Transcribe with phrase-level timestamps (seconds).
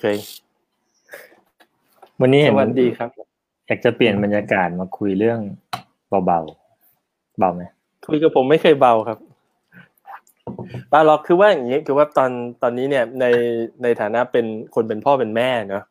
[0.00, 0.04] เค
[2.20, 3.10] วันนี้สเห็นวัสดีครับ
[3.66, 5.40] อยากจะเปลี่ยนบรรยากาศมาคุยเรื่อง
[6.08, 7.62] เบาๆเบาไหม
[8.08, 9.18] คุยกับผมไม่เคยเบาครับ
[10.92, 12.30] ปาล็อกคือว่าอย่างนี้คือว่าตอน
[12.62, 13.24] ตอนนี้เนี่ยใน
[13.82, 15.84] ในฐานะเป็นคนเป็นพ่อเป็นแม่เนาะ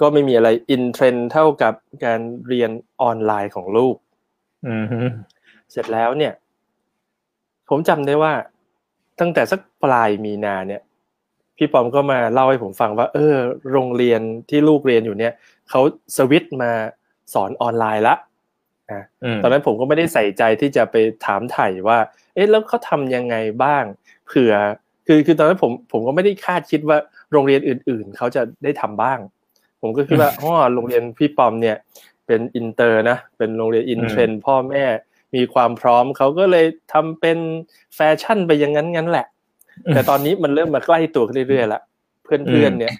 [0.00, 2.70] ก็ไม่มีอะไรอินเทรนเท่ากับการเรียน
[3.02, 3.96] ออนไลน์ของลูก
[4.66, 5.00] อืมฮึ
[5.72, 6.32] เสร็จแล้วเนี่ย
[7.68, 8.32] ผมจำได้ว่า
[9.20, 10.82] ตั้งแต่สักปลายมีนาเนี่ย
[11.56, 13.36] พี่ปอมก็มาเล่าให้ผมฟังว่า เออ
[13.72, 15.32] โรงเรียนที่ลูกเรียนอยู่เนี่ย
[15.70, 15.80] เขา
[16.16, 16.72] สวิตช์มา
[17.34, 18.14] สอนออนไลน์ละ
[18.92, 20.96] นะตอนนั้นผมก็ไม่ได้ใส่ใจที่จะไป
[21.26, 21.98] ถามไถ่ว่า
[22.34, 23.84] เอ๊ะแล้วเขาทำยังไงบ้าง
[24.26, 24.54] เผื่อ
[25.06, 26.98] คือคือตอนนั้นผมผมก็ไม่ได้คาดคิดว่า
[27.32, 29.18] โรงเรียนอื่น ๆเขาจะได้ทำบ้าง
[29.80, 31.76] ผมก็คิดว่าอ๋อโรงเรียนพี่ปอมเนี่ย
[32.26, 34.84] เป็นอินเตอร์นะเป็นโรงเรียน in trend พ่อแม่
[35.34, 37.38] มีความพร้อมเขาก็เลยทำเป็น
[37.94, 39.26] แฟชั่นไปอย่างนั้นงั้นแหละ
[39.94, 41.80] แต่ตอนนี้มันเริ่มมาใกล้ตัวขึ้นเรื่อยๆละ
[42.24, 42.92] เพื่อนๆเนี่ย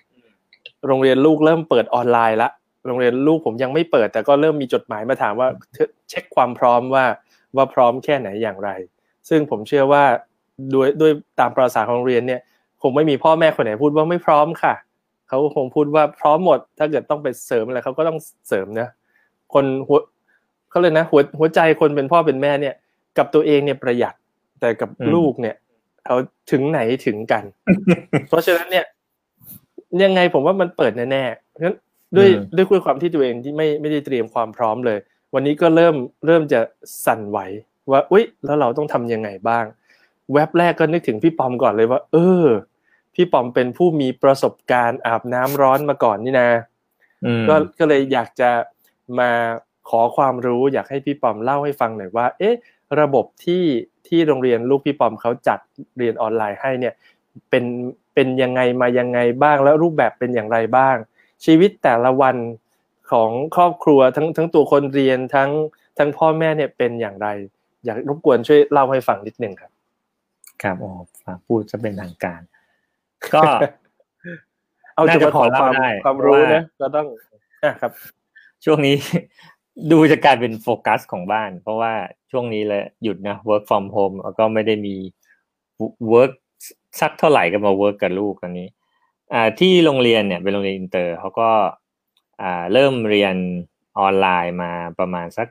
[0.87, 2.51] โรงเรียนลูกเริ่มเปิดออนไลน์ละ
[2.87, 5.49] โรงเรียนลูกผมยังไม่เปิด แต่ก็เริ่มมีจดหมายมาถามว่า
[6.09, 7.05] เช็คความพร้อมว่า
[7.57, 8.71] ว่าพร้อมแค่ไหนอย่างไร
[9.29, 10.05] ซึ่งผมเชื่อว่า
[10.75, 12.41] ด้วยด้วยตามประสาของโรงเรียนเนี่ย
[12.83, 14.75] คงไม่มีพ่อแม่คนไหนพูดว่าไม่พร้อมค่ะ
[15.29, 18.89] เขาก็คงพูดว่าพร้อมหมด ถ้าเกิดต้องไปเสริมอะไรเขาก็ต้องเสริมนะ
[19.55, 19.99] คนหัว
[20.71, 22.75] เขาเลยนะหัวหัวใจคนเป็นพ่อเป็นแม่เนี่ย
[23.19, 24.15] กับตัวเองเนี่ยประหยัด
[24.61, 25.55] แต่กับลูกเนี่ย
[26.07, 26.17] เขา
[26.51, 27.45] ถึงไหนถึงกัน
[28.29, 28.87] เพราะฉะนั้นเนี่ย
[30.03, 31.77] ยังไงผมว่ามันเปิดแน่ๆงั้น
[32.17, 34.99] ด้วยด้วยความที่ตัวเองที่ไม่ไม่ได้เตรียมความพร้อมเลย
[35.35, 35.95] วันนี้ก็เริ่ม
[36.27, 36.61] เริ่มจะ
[37.07, 37.39] สั่นไหว
[37.91, 39.65] ว่าอุ๊ยแล้วเราต้องทำยังไงบ้าง
[40.33, 42.47] แว็บแรกก็นึกถึงพี่ปอมก่อนเลยว่า เออ
[43.15, 46.51] พี่ปอมเป็นผู้มีประสบการณ์อาบน้ำร้อนมาก่อนนี่นะ
[47.25, 48.51] อืมก็ก็เลยอยากจะ
[49.19, 49.31] มา
[49.91, 52.55] ขอความรู้ อยากให้พี่ปอมเล่าให้ฟังหน่อยว่า เอ๊ะ
[53.01, 53.65] ระบบที่
[54.09, 55.59] ที่โรงเรียนลูกพี่ปอมเขาจัด
[55.99, 56.95] เรียนออนไลน์ให้เนี่ย
[57.51, 57.65] เป็น
[58.15, 60.97] เป็นยังไงมายังไงบ้าง แล้วรูปแบบเป็นอย่างไรบ้าง
[61.45, 62.37] ชีวิตแต่ละวัน
[63.13, 65.51] ของครอบครัวทั้งทั้งตัวคนเรียนทั้ง
[65.99, 67.29] ทั้งพ่อแม่เนี่ยเป็นอย่างไร
[67.85, 69.71] อยากรบกวนช่วยเล่าให้ฟังนิดนึงครับ
[70.63, 70.89] ครับโอ้
[71.25, 72.41] ฟังพูดจะเป็นทางการ
[73.35, 73.43] ก็
[74.95, 77.07] เอาน่าจะจะมาขอพอเล่าความได้ความรู้เพราะว่านะก็ต้อง
[77.65, 77.93] อะครับ
[78.65, 78.97] ช่วงนี้
[79.91, 81.93] ดูจะกลายเป็นโฟกัสของบ้าน เพราะว่า
[82.31, 84.95] ช่วงนี้เลยหยุดนะ work from home แล้วก็ไม่ได้มี
[86.13, 86.33] work
[87.01, 88.69] สักเท่าไหร่ก็มา work กับลูกตอนนี้
[89.61, 91.51] ที่โรงเรียนเนี่ยเป็นโรงเรียนอินเตอร์เขาก็
[92.73, 93.35] เริ่มเรียน
[93.99, 95.49] ออนไลน์มาประมาณสัก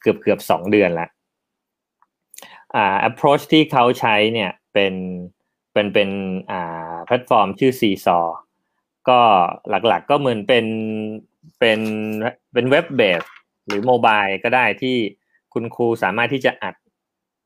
[0.00, 1.08] เกือบเกือบสองเดือนละ
[3.08, 4.94] approach ที่เขาใช้เนี่ยเป็น
[5.72, 6.10] เป็นเป็น
[7.06, 8.26] แพลตฟอร์มชื่อ Seesaw
[9.08, 9.20] ก็
[9.68, 10.66] หลักๆก็เหมือนเป็น
[11.58, 11.80] เป็น
[12.52, 13.22] เป็นเว็บเบส
[13.66, 14.96] หรือโมบายก็ได้ที่
[15.52, 16.74] คุณครูสามารถที่จะอัด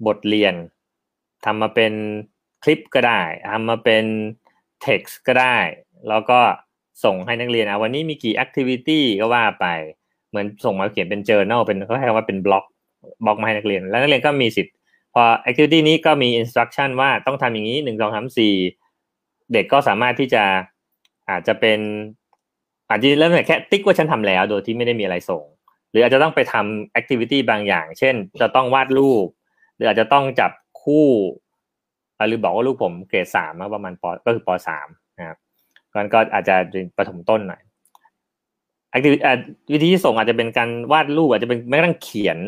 [0.06, 0.54] บทเรียน
[1.44, 1.92] ทำมาเป็น
[2.62, 3.22] คลิปก็ได้
[3.52, 4.04] ทำมาเป็น
[4.84, 5.58] text ก็ได้
[6.08, 6.40] แล้วก็
[7.04, 9.66] ส่งให้นักเรียนอะวันนี้มีกี่ activity ก็ว่าไป
[10.28, 12.64] เหมือนส่งมาเขียนเป็น journal เป็นเขาให้คำว่าเป็นบล็อก
[13.24, 14.74] บล็อกมาให้นักเรียน แล้วนักเรียนก็มีสิทธิ์
[15.14, 18.54] พอ activity นี้ก็มี instruction ว่าต้องทำอย่างนี้หนึ่งสองสามสี่
[19.52, 20.44] เด็กก็สามารถที่จะ
[21.30, 21.80] อาจจะเป็น
[22.88, 25.42] อาจจะเริ่มแค่ติ๊กว่าฉันทำแล้ว โดยที่ไม่ได้มีอะไรส่ง
[25.96, 29.26] รืออาจจะต้องไปทำ activity บางอย่าง เช่น จะต้องวาดรูป
[29.74, 30.50] หรืออาจจะต้องจับ
[30.82, 31.08] คู่
[32.28, 35.38] หรือบอกว่าลูกผมเกรดสามนะประมาณปก็คือปสามนะครับ
[35.92, 37.62] กันก็อาจจะเป็นประถมต้นหน่อย
[38.94, 39.34] activity อะ
[39.72, 42.38] วิธีที่ส่งอาจจะเป็นการวาดรูปอาจจะเป็นแม้กระทั่งเขียน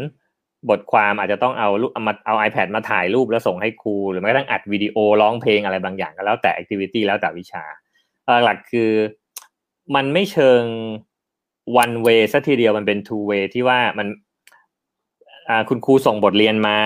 [0.71, 7.65] บทความอาจจะต้องเอารูปเอามาเอา iPad มาถ่ายรูปแล้วส่งให้ครู หรือแม้กระทั่งอัดวิดีโอร้องเพลงอะไรบางอย่างก็แล้วแต่ activity แล้วแต่วิชา
[8.45, 8.91] หลักคือ
[9.95, 10.63] มันไม่เชิง
[11.83, 14.09] one way สัทีเดียวมันเป็น two way ที่ว่ามัน
[15.69, 16.79] คุณครูส่งบทเรียนมา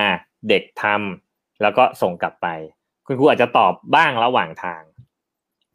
[0.49, 2.47] เด็กทำแล้วก็ส่งกลับไป
[3.07, 4.81] คุณครูอาจจะตอบบ้างระหว่างทาง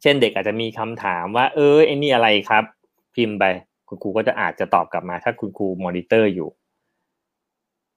[0.01, 2.63] เช่นเด็กอาจจะมีคำถามว่า เออไอ้นี่อะไรครับ
[3.15, 3.43] พิมพ์ไป
[3.87, 6.49] คุณครูก็จะอาจจะตอบกลับมา ถ้าคุณครูมอนิเตอร์อยู่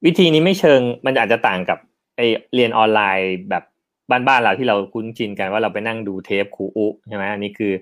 [0.04, 1.78] วิธีนี้ไม่เชิงมันอาจจะต่างกับ
[2.16, 2.20] ไอ
[2.54, 3.64] เรียนออนไลน์แบบ
[4.10, 7.72] บ้านๆเราที่เราคุ้นชินกันว่าเราไปนั่งดูเทปครูอุ๊ใช่ไหมอันนี้คือ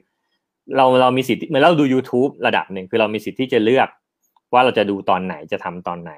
[0.77, 3.89] เราเรามีสิทธิ์เหมือนเราดู YouTube ระดับหนึ่งคือเรามีสิทธิ์ที่จะเลือก
[4.53, 6.13] ว่าเราจะดูตอนไหนจะทำตอนไหน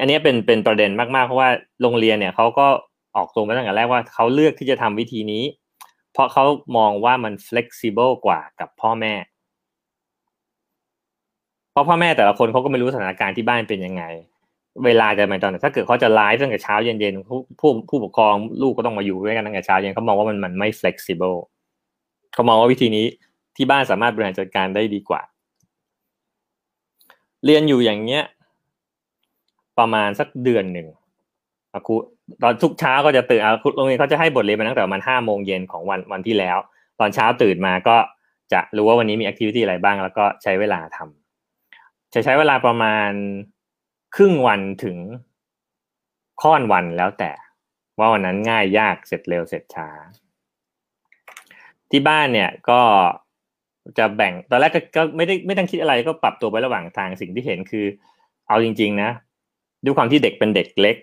[0.00, 1.48] อันนี้เป็นเป็นประเด็นมากๆเพราะว่า
[1.82, 2.66] โรงเรียนเนี่ยเขาก็
[3.16, 5.44] ออกตัวมาตั้งแต่แรกว่าเขาเลือกที่จะทำวิธีนี้
[6.12, 6.44] เพราะเขา
[6.76, 9.14] มองว่ามัน flexible กว่ากับพ่อแม่
[11.72, 14.04] เพราะพ่อแม่แต่ละคนเขาก็ไม่รู้สถานการณ์ที่บ้านเป็นยังไง
[14.84, 21.38] เวลาจะไปตอนไหนถ้าเกิดเขาจะไลฟ์ตั้งแต่เช้าเย็นๆผู้ผู้ผู้ปกครองลูกก็ต้องมาอยู่ด้วยกันตั้งแต่เช้าเย็นเขามองว่ามันมันไม่ flexible
[22.34, 23.06] เขามองว่าวิธีนี้
[23.56, 25.22] ที่บ้านสามารถบริหารจัดการได้ดีกว่า
[27.44, 28.24] เรียนอยู่อย่างเงี้ย
[29.78, 30.88] ประมาณสักเดือนหนึ่ง
[31.86, 31.94] ครู
[32.42, 33.40] ตอนทุกเช้าก็จะตื่น
[33.76, 36.58] โรงเรียนเขาจะให้บทเรียนมาตั้งแต่ประมาณห้าโมงเย็นของวันวันที่แล้ว
[37.00, 37.96] ตอนเช้าตื่นมาก็
[38.52, 43.10] จะรู้ว่าวันนี้มีแอคทิวิตี้อะไรบ้าง แล้วก็ใช้เวลาทำจะใช้เวลาประมาณ
[44.14, 44.96] ครึ่งวันถึง
[46.42, 47.32] ค่อนวันแล้วแต่
[47.98, 49.88] ว่าวันนั้นง่ายยากเสร็จเร็วเสร็จช้า
[51.90, 52.80] ที่บ้านเนี่ยก็
[53.98, 57.86] จะแบ่งตอนแรกก็ไม่ได้ไม่ต้องคิดอะไรก็ปรับตัวไประหว่างทางสิ่งที่เห็นคือ
[58.48, 59.10] เอาจริง ๆ นะ
[59.84, 60.96] ด้วยความที่เด็กเป็นเด็กเล็ก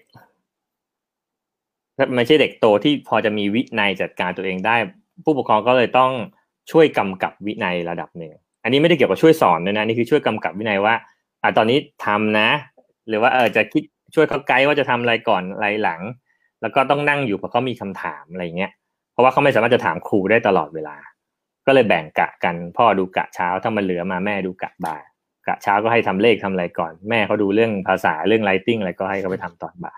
[2.15, 4.75] ไม่ใช่เด็กโตที่พอจะมีวินัยจัดการตัวเองได้
[5.23, 6.11] ผู้ปกครองก็เลยต้อง
[6.71, 8.31] ช่วยกำกับวินัยระดับหนึ่ง
[8.63, 10.93] อันนี้ไม่ได้เกี่ยวกับช่วยสอนด้วยนะนี่คือช่วยกำกับวินัยว่า
[11.41, 12.49] อ่าตอนนี้ทำนะ
[13.07, 13.83] หรือว่าเออจะคิด
[14.15, 16.01] ช่วยเขาไกด์ว่าจะทำอะไรก่อนอะไรหลัง
[16.61, 18.71] แล้วก็ต้องนั่งอยู่เพราะเขามีคำถามอะไรเงี้ย
[19.13, 20.95] เพราะว่าเขาไม่สามารถจะถามครูได้ตลอดเวลา
[21.69, 25.03] ก็เลยแบ่งกะกันพ่อดูกะเช้าถ้ามันเหลือมาแม่ดูกะบ่าย
[25.47, 29.97] กะเช้าก็ให้ทำเลขทำอะไรก่อน แม่เขาดูเรื่องภาษาเรื่องไรติ้งอะไรก็ให้เขาไปทำตอนบ่าย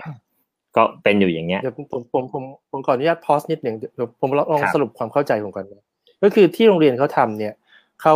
[0.75, 5.85] ก็เป็นอยู่อย่างเงี้ยเดี๋ยวผมผมผมผมขออนุญาตพอสนิดหนึ่งเดี๋ยวผมลองสรุปความเข้าใจผมก่อนนะ
[6.23, 7.53] ก็คือที่โรงเรียนเขาทำเนี่ย
[8.01, 8.15] เขา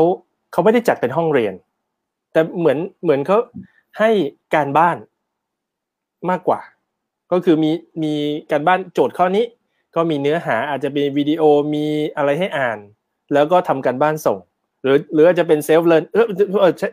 [0.52, 1.54] เขาไม่ได้จัดเป็นห้องเรียน
[2.32, 3.38] แต่เหมือนเหมือนเขา
[4.00, 4.10] ให้
[4.56, 4.98] การบ้าน
[6.30, 6.60] มากกว่า
[7.32, 7.72] ก็คือมี
[8.04, 8.14] มี
[8.52, 9.46] การบ้านโจทย์ข้อนี้
[9.96, 11.44] ก็มีเนื้อหาอาจจะเป็นวิดีโอ
[11.74, 11.86] มี
[12.18, 12.78] อะไรให้อ่าน
[13.34, 14.38] แล้วก็ทำการบ้านส่ง
[14.82, 16.26] หรือหรืออาจจะเป็น self-learn เออ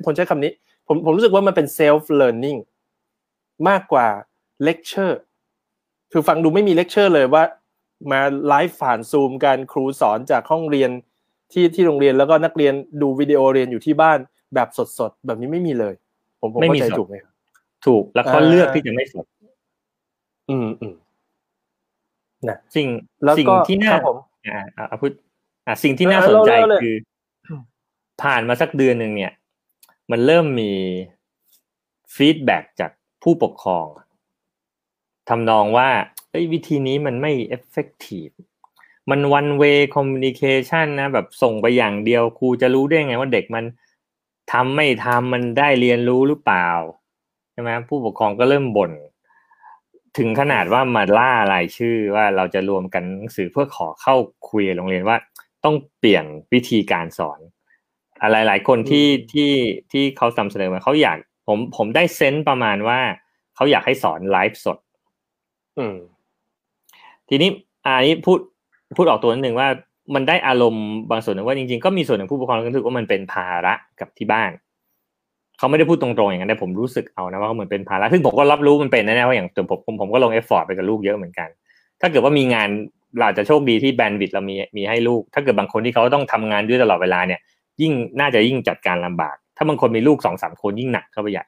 [0.04, 0.52] ผมใช้คำนี้
[0.86, 2.56] ผมผมรู้สึกว่ามันเป็น self-learning
[3.68, 4.08] มากกว่า
[4.64, 5.20] เลคเชอร์
[6.12, 7.44] คือฟังดูไม่มีเลคเชอร์เลยว่า
[8.10, 10.90] มาไลฟ์ผ่านซูมกันครูสอนจากห้องเรียน
[11.52, 14.18] ที่ที่โรงเรียนแล้วก็นักเรียนดูวิดีโอเรียนอยู่ที่บ้าน
[14.54, 14.68] แบบ
[14.98, 15.94] สดๆ แบบนี้ไม่มีเลย
[16.40, 17.32] ผมผมเข้าใจถูกไหมครับ
[17.86, 19.26] ถูกแล้วเขาเลือกที่จะไม่สด
[20.50, 20.94] อืมอืม
[22.48, 22.88] นะสิ่ง
[23.38, 23.94] สิ่งที่น่า
[24.46, 25.12] อ่าอ่าพูด
[25.66, 26.50] อ่าสิ่งที่น่าสนใจ
[26.82, 26.96] คือ
[28.22, 29.32] ผ่านมาสักเดือนหนึ่งเนี่ย
[30.10, 30.72] มันเริ่มมี
[32.14, 32.90] feedback จาก
[33.22, 33.86] ผู้ปกครอง
[35.28, 35.88] ทำนองว่า
[36.30, 38.28] เอ้ยวิธีนี้มันไม่ effective
[39.10, 43.64] มัน one way communication นะ แบบส่งไปอย่างเดียวครูจะรู้ได้ไงว่าเด็กมัน
[44.52, 46.68] ทำไม่ทำมันได้เรียนรู้หรือเปล่า
[47.52, 48.92] ใช่ไหมผู้ปกครองก็เริ่มบ่น
[50.18, 54.16] ถึงขนาดว่ามาล่ารายชื่อว่าเราจะรวมกันหนังสือเพื่อขอเข้า
[54.50, 55.16] คุยโรงเรียนว่า
[55.64, 57.40] ต้องเปลี่ยนวิธีการสอน
[58.22, 59.50] อะไรหลายคนที่ที่
[59.92, 61.18] ที่เขานำเสนอมาเขาอยาก
[61.48, 62.98] ผมผมได้เซนต์ประมาณว่า
[63.56, 64.78] เขาอยากให้สอนไลฟ์สด
[65.78, 65.96] อืม
[67.28, 67.50] ทีนี้
[67.84, 68.38] อันนี้พูด
[68.96, 69.68] พูดออกตัวนิดหนึ่งว่า
[70.14, 74.50] มันได้อารมณ์บางส่วนว่าจริงๆก็มีส่วนหนึ่งผู้ปกครองรู้สึกว่ามันเป็นภาระกับที่บ้าน
[75.58, 81.48] เขาไม่ได้พูดตรงๆอย่างนั้นแต่ผมรู้สึกเอานะว่าเหมือนเป็นภาระซึ่งผมก็รับรู้มันเป็นแน่ๆว่าอย่างตัวผมผมผมก็ลงเอฟฟอร์ตไปกับลูกเยอะเหมือนกัน
[82.00, 82.68] ถ้าเกิดว่ามีงาน
[83.18, 87.40] เราจะโชคดีที่แบนด์วิดเรามีมีให้ลูก ถ้าเกิดบางคนที่เขาต้องทำงานด้วยตลอดเวลาเนี่ย
[87.82, 91.44] ยิ่งน่าจะยิ่งจัดการลำบาก ถ้าบางคนมีลูกสองสามคนยิ่งหนักเข้าไปใหญ่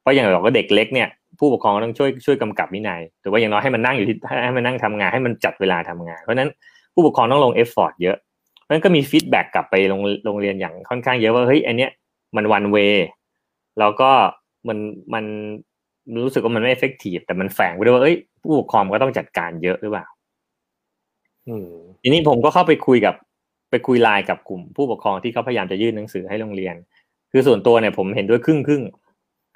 [0.00, 1.08] เพราะอย่างเราก็เด็กเล็กเนี่ย
[1.38, 6.50] ผู้ปกครองต้องช่วยช่วยกำกับวินัยหรือว่าอย่างน้อยให้มันนั่งอยู่ที่ให้มันนั่งทำงานให้มันจัดเวลาทำงาน เพราะนั้น
[6.94, 8.16] ผู้ปกครองต้องลง effort เยอะ
[8.62, 11.90] เพราะนั้นก็มี feedback กลับไปโรงโรงเรียนอย่างค่อนข้างเยอะว่าเฮ้ยอันเนี้ย
[12.36, 12.76] มัน one way
[13.78, 14.10] แล้วก็
[14.68, 14.78] มัน
[15.14, 15.24] มัน
[16.24, 20.06] รู้สึกว่ามันไม่ effective แต่มันแฝงไปด้วยว่าเอ้ยผู้ปกครองก็ต้องจัดการเยอะหรือเปล่า
[22.02, 23.14] ทีนี้ผมก็เข้าไปคุยกับ
[23.70, 26.74] ไปคุยไลน์กับกลุ่ม ผู้ปกครองที่เขาพยายามจะยื่นหนังสือให้โรงเรียน
[27.32, 28.82] คือส่วนตัวเนี่ยผมเห็นด้วยครึ่งครึ่ง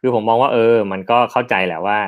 [0.00, 1.98] คือผมมองว่าเออ มันก็เข้าใจแหละว่า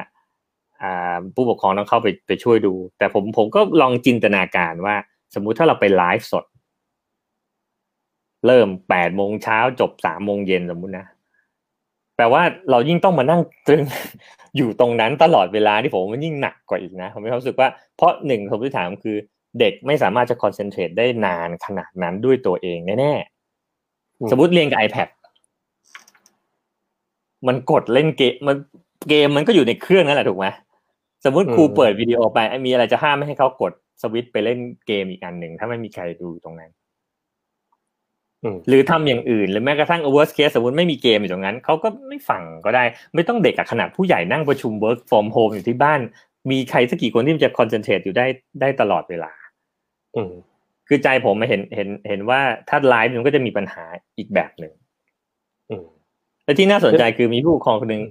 [0.82, 4.96] อ่า ผู้ปกครองต้องเข้าไปไปช่วยดู แต่ผมผมก็ลองจินตนาการว่า
[5.34, 6.44] สมมุติถ้าเราไปไลฟ์สด
[8.46, 11.06] เริ่มแปดโมงเช้าจบสามโมงเย็นสมมุตินะ
[12.16, 13.82] แปลว่าเรายิ่งต้องมานั่งตรึง
[14.56, 19.16] อยู่ตรงนั้นตลอดเวลาที่ผมมันยิ่งหนักกว่าอีกนะผมมีความรู้สึกว่าเพราะหนึ่งผมที่ถามคือ
[19.60, 25.08] เด็กไม่สามารถจะคอนเซนเทรตได้นานขนาดนั้นด้วยตัวเองแน่ๆ สมมติเรียนกับ iPad
[27.46, 28.56] มันกดเล่นเกมมัน
[29.08, 30.46] เกมมันก็อยู่ในเครื่องนั่นแหละถูกไหม
[31.24, 36.70] สมมติครูเปิดวิดีโอไปมีอะไรจะห้ามไม่ให้เขากดสวิตไปเล่นเกมอีกอันหนึ่งถ้าไม่มีใครดูตรงนั้น
[38.68, 42.84] หรือทำอย่างอื่น หรือแม้กระทั่ง worst case สมมติไม่มีเกมอยู่ตรงนั้นเขาก็ไม่ฟังก็ได้
[43.14, 46.00] ไม่ต้องเด็กขนาดผู้ใหญ่นั่งประชุม work from home อยู่ที่บ้าน
[46.50, 48.26] มีใครสักกี่คนที่จะ concentrate อยู่ได้
[48.60, 49.43] ได้ตลอดเวลาอื
[50.88, 53.84] คือใจผมเห็นเห็นเห็นว่าถ้าไลฟ์มันก็จะมีปัญหา
[54.18, 54.72] อีกแบบหนึ่ง
[56.44, 58.02] และที่น่าสนใจคือมีผู้ปกครองคนหนึ่ง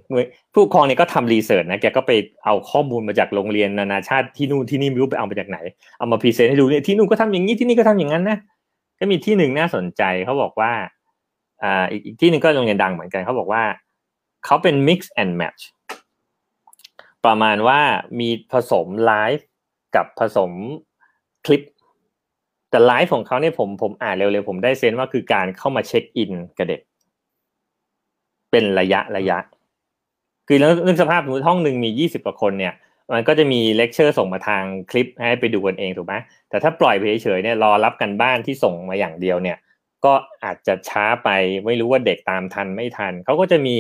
[0.53, 2.11] ผู้ปกครองเนี่ยก็ทำ research นะแกก็ไป
[2.45, 5.57] เอาข้อมูลมาจากโรงเรียนนานาชาติที่นู่นที่นี่ไม่รู้ไปเอามาจากไหน
[5.97, 8.37] เอามา present ให้ดูเนี่ยที่นู่นก็ทำอย่างนี้ที่นี่ก็ทำอย่างนั้นนะ
[8.99, 10.71] ก็มีที่หนึ่งน่าสนใจเขาบอกว่า
[11.63, 13.63] อ่าอีกที่หนึ่งก็โรงเรียนดังเหมือนกันเขาบอกว่า
[14.45, 15.61] เขาเป็น mix and match
[17.25, 17.79] ประมาณว่า
[18.19, 19.47] มีผสมไลฟ์
[19.95, 20.51] กับผสม
[21.45, 21.61] คลิป
[22.73, 26.81] แต่ไลฟ์ของเขาเนี่ยผมผมอ่านเร็วๆผมได้ sense ว่าคือการเข้ามา check in กับเด็ก
[28.51, 29.37] เป็นระยะระยะ
[30.47, 32.73] คือเรื่องสภาพสมมติห้องหนึ่งมียี่สิบกว่าคนเนี่ย
[33.13, 36.13] มันก็จะมีเลคเชอร์ส่งมาทางคลิปให้ไปดูกันเองถูกไหม
[36.49, 39.57] แต่ถ้าปล่อยไปเฉยๆเนี่ยรอรับการบ้านที่ส่งมาอย่างเดียวเนี่ย
[40.05, 40.13] ก็
[40.43, 41.29] อาจจะช้าไป
[41.65, 43.77] ไม่รู้ว่าเด็กตามทันไม่ทันเขาก็จะมี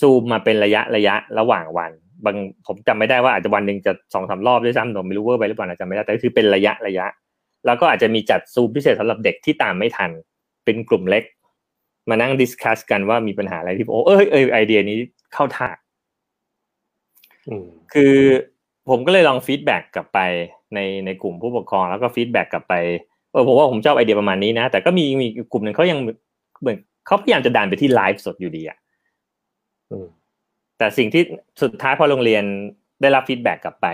[0.00, 1.92] ซูมมาเป็นระยะระยะระหว่างวัน
[2.24, 7.06] บางผมจำไม่ได้ว่าอาจจะวันหนึ่งจะสองสามรอบด้วยซ้ำผมไม่รู้ว่าไปหรือเปล่าจำไม่ได้แต่คือเป็นระยะระยะ
[7.68, 10.10] แล้วก็อาจจะมีจัดซูมพิเศษสำหรับเด็กที่ตามไม่ทัน
[10.64, 11.24] เป็นกลุ่มเล็ก
[12.08, 14.96] มานั่ง discuss กันว่ามีปัญหาอะไรที่โอ้เอ้ยเอยไอเดียนี้
[15.34, 15.68] เข้าท่า
[17.92, 18.14] คือ
[18.88, 20.18] ผมก็เลยลอง feedback กลับไป
[20.74, 22.74] ในในกลุ่มผู้ปกครอง แล้วก็ feedback กลับไป
[23.32, 25.98] เออผมว่าผมชอบไอเดียประมาณนี้นะ แต่ก็มีมีกลุ่มหนึ่งเขายัง
[26.60, 28.78] เหมือนเขาพยายามจะดันไปที่ไลฟ์สดอยู่ดีอะ
[30.78, 31.22] แต่สิ่งที่
[31.62, 32.44] สุดท้ายพอโรงเรียน
[33.00, 33.86] ได้รับ feedback กลับไป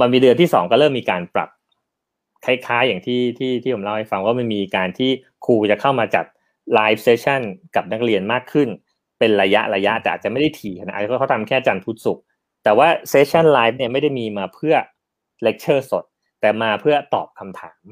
[0.00, 1.48] มันมีเดือนที่สองก็เริ่มมีการปรับ
[2.46, 5.10] คล้ายๆอย่างที่ที่ที่ผมเล่าให้ฟังว่ามันมีการที่
[5.46, 6.24] ครูจะเข้ามาจัด
[6.74, 7.40] live session
[7.76, 8.68] กับนักเรียนมากขึ้น
[9.18, 12.24] เป็นระยะระยะแต่อาจจะไม่ได้ถี่ขนาดนั้นเขาทำแค่จันทร์พุธศุกร์
[12.64, 14.74] แต่ว่า session live เนี่ยไม่ได้มีมาเพื่อ
[15.42, 16.04] เลคเชอร์สด
[16.40, 17.82] แต่มาเพื่อตอบคำถาม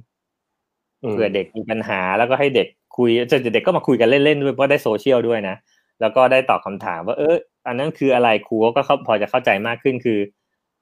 [1.13, 5.57] เพื่อเด็กมีปัญหาแล้วก็ให้เด็กคุยจะเด็กก็มาคุยกันเล่นๆด้วยเพราะได้โซเชียลด้วยนะ
[6.01, 10.19] แล้วก็ได้ตอบคำถามว่าเอออันนั้นคืออะไรครูก็เขาพอจะเข้าใจมากขึ้นคือ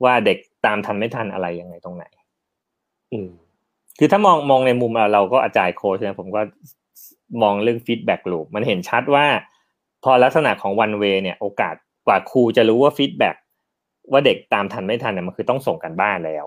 [0.05, 2.05] ว่าเด็กตามทันไม่ทันอะไรยังไงตรงไหน
[3.13, 3.42] อืม
[4.05, 6.41] คือถ้ามองมองในมุมเราเราก็ agile coach นะผมก็
[7.43, 9.27] มองเรื่อง feedback loop มันเห็นชัดว่า
[10.05, 11.75] พอลักษณะของ one way เนี่ย โอกาส
[12.07, 13.37] กว่าครูจะรู้ว่า feedback
[14.13, 16.47] ว่าเด็กตามทันไม่ทันเนี่ยมันคือต้องส่งการบ้านแล้ว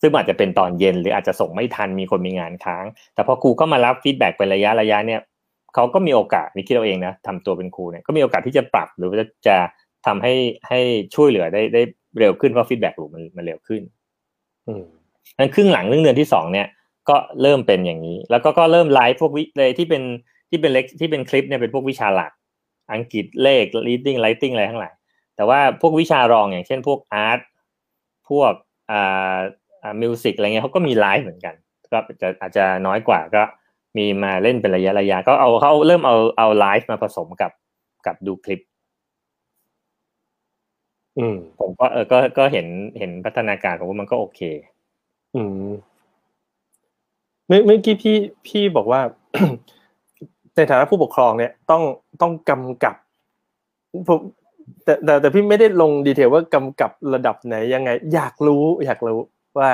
[0.00, 5.20] ซึ่งอาจจะเป็นตอนเย็นหรืออาจจะส่งไม่ทันมีคนมีงานค้าง แต่พอครูก็มารับ feedback เป็นระยะระยะเนี่ย
[5.74, 9.56] เขาก็มีโอกาสนี่คิดเอาเองนะทำตัวเป็นครูเนี่ยก็มีโอกาสที่จะปรับหรือว่าจะ
[10.06, 10.34] ทำให้
[10.68, 10.80] ให้
[11.14, 11.82] ช่วยเหลือได้ได้
[12.18, 13.82] เร็วขึ้นเพราะ feedback loop มันมันเร็วขึ้น
[14.68, 14.84] อืม
[15.38, 16.66] นั้นครึ่งหลังเรื่องเดือนที่สองเนี่ย
[17.08, 20.02] ก็เริ่มเป็นอย่างนี้ แล้วก็ก็เริ่มไลฟ์พวกวิเลยที่เป็น
[20.50, 22.32] ที่เป็น lec ที่เป็นคลิปเนี่ยเป็นพวกวิชาหลัก
[22.92, 24.92] อังกฤษเลข reading writing อะไรทั้งหลาย
[25.36, 27.40] แต่ว่าพวกวิชารองอย่างเช่นพวกอาร์ต
[28.28, 28.52] พวก
[28.90, 29.38] อ่า
[29.82, 31.54] อ่ามิวสิกอะไรเงี้ยเขาก็มีไลฟ์เหมือนกัน
[31.92, 33.42] ก็จะอาจจะน้อยกว่าก็
[33.98, 37.52] มีมาเล่นเป็นระยะระยะก็เอาเขาเริ่มเอาเอาไลฟ์มาผสมกับ
[38.06, 38.60] กับดูคลิป
[41.18, 42.66] อืม ผมก็เออก็ก็เห็น
[42.98, 44.40] เห็นพัฒนาการของมันก็โอเค
[45.34, 45.68] อืม
[47.46, 49.00] เมื่อเมื่อกี้พี่พี่บอกว่า
[50.56, 51.82] ในฐานะผู้ปกครองเนี่ย ต้อง
[52.20, 52.96] ต้องกำกับ
[54.08, 54.20] ผม
[54.84, 59.18] แต่แต่แต่พี่ไม่ได้ลงดีเทลว่ากำกับระดับไหนยังไง อยากรู้ อยากรู้
[59.58, 59.70] ว่า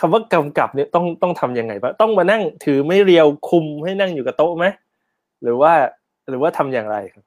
[0.00, 4.64] คำว่ากำกับเนี่ยต้องต้องทำยังไงบ้างต้องมานั่งถือไม่เรียวคุมให้นั่งอยู่กับโต๊ะไหม
[5.42, 5.72] หรือว่า
[6.28, 7.24] หรือว่าทำอย่างไรครับ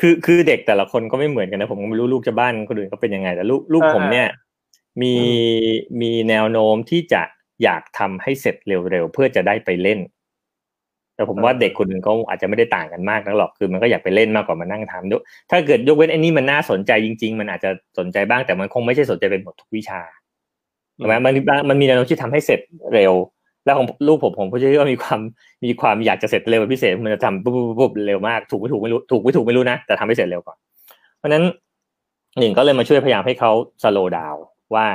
[0.00, 4.28] คือคือเด็กแต่ละคนก็ไม่เหมือนกันนะผมก็ไม่รู้ลูกจะบ้านคนอื่นก็เป็นยังไง แต่ลูกลูกผมเนี่ย
[5.00, 5.14] มี
[6.00, 7.22] มีแนวโน้มที่จะ
[7.62, 10.00] อยากทำให้เสร็จเร็วๆเพื่อจะได้ไปเล่น
[11.14, 20.00] แต่ผมว่าเด็กคนหนึ่งเขาอาจจะไม่ได้ต่างกันมากนักหรอกคือมันก็อยากไปเล่นมากกว่ามานั่งทำด้วยถ้าเกิดยกเว้นไอ้นี่มันน่าสนใจจริง ๆ มันอาจจะสนใจบ้างแต่มันคงไม่ใช่สนใจเป็นหมดทุกวิชา
[20.96, 21.32] ใช่ไหมมัน
[21.68, 22.60] มันมีแนวโน้มที่ทำให้เสร็จ
[22.94, 23.12] เร็ว
[23.64, 25.20] แล้วของลูกผมผมก็เชื่อว่ามีความ
[25.64, 30.56] มีความอยากจะเสร็จเร็วเป็นพิเศษมันจะทำปุ๊บปุ๊บเร็วมากถูกไม่ถูกไม่รู้ถูกไม่ถูกไม่รู้นะแต่ทำให้เสร็จเร็วก่อน
[31.18, 31.44] เพราะนั้น
[32.38, 33.50] หนึ่งก็เลยมาช่วยพยายามให้เขา
[33.82, 34.36] สโลว์ดาว
[34.74, 34.86] ว่า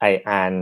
[0.00, 0.52] ไออ่าน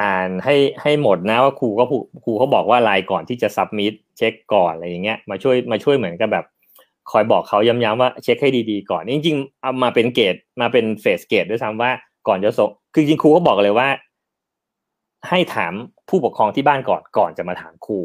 [0.00, 1.84] อ่านให้ให้หมดนะว่าครูก็
[2.24, 6.44] ครูเขาบอกว่าลน์ก่อนที่จะซับมิดเช็คก่อนอะไรอย่างเงี้ยมาช่วยมาช่วยเหมือนกับแบบ
[7.10, 11.90] คอยบอกเขาย้ำๆว่าเช็คให้ดีๆก่อนจริงๆเอามาเป็นเกรดมาเป็นเฟสเกรดด้วยซ้ำว่า
[12.28, 13.88] ก่อนจะส่งคือจริงครูก็บอกเลยว่า
[15.28, 15.72] ให้ถาม
[16.08, 17.98] ผู้ปกครองที่บ้านก่อนก่อนจะมาถามครู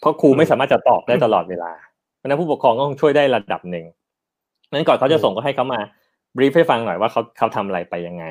[0.00, 1.72] เพราะครูไม่สามารถจะตอบได้ตลอดเวลา
[2.16, 3.84] เพราะนั้นผู้ปกครองก็ต้องช่วยได้ระดับหนึ่ง
[4.72, 5.80] นั้นก่อนเขาจะส่งก็ให้เขามา
[6.36, 8.24] บรีฟให้ฟังหน่อยว่าเขาเขาทำอะไรไปยังไง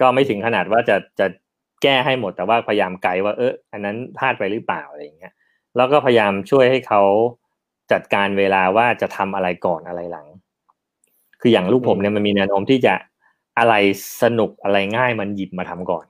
[0.00, 1.26] ก็ไม่ถึงขนาดว่าจะจะ
[1.82, 5.32] แก้ให้หมดแต่ว่าพยายามไกด์ว่าเอออันนั้นพลาดไปหรือเปล่าอะไรอย่างเงี้ย
[5.76, 7.02] แล้วก็พยายามช่วยให้เขา
[7.92, 10.26] จัดการเวลาว่าจะทำอะไรก่อนอะไรหลัง
[11.40, 12.94] คืออย่างลูกผมเนี่ยมันมีแนวโน้มที่จะ
[13.58, 13.74] อะไร
[14.22, 16.06] สนุกอะไรง่ายมันหยิบมาทำก่อน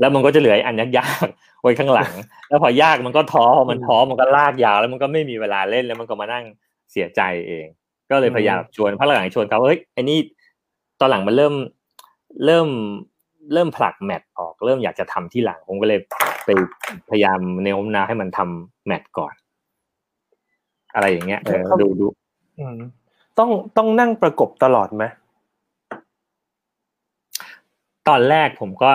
[0.00, 2.12] แล้วมันก็จะเหลืออันยากๆไว้ข้างหลัง
[2.48, 6.44] แล้วพอยากมันก็ท้อมันท้อมันก็ลากยาวแล้วมันก็ไม่มีเวลาเล่นแล้วมันก็มานั่ง
[6.92, 7.66] เสียใจเอง
[8.10, 10.18] ก็เลยพยายามชวนพักหลังชวนเขาเฮ้ยไอ้นี่
[11.00, 11.54] ตอนหลังมันเริ่ม
[12.44, 12.68] เริ่ม
[13.52, 16.00] เริ่มผลักแมทออก เริ่มอยากจะทำที่หลังผมก็เลย
[16.44, 16.50] ไป
[17.10, 19.34] พยายามเนวนาให้มันทำแมทก่อน
[20.94, 21.40] อะไรอย่างเงี้ย
[21.80, 22.06] ดูดู
[23.38, 25.04] ต้องต้องนั่งประกบตลอดไหม
[28.08, 28.92] ตอนแรกผมก็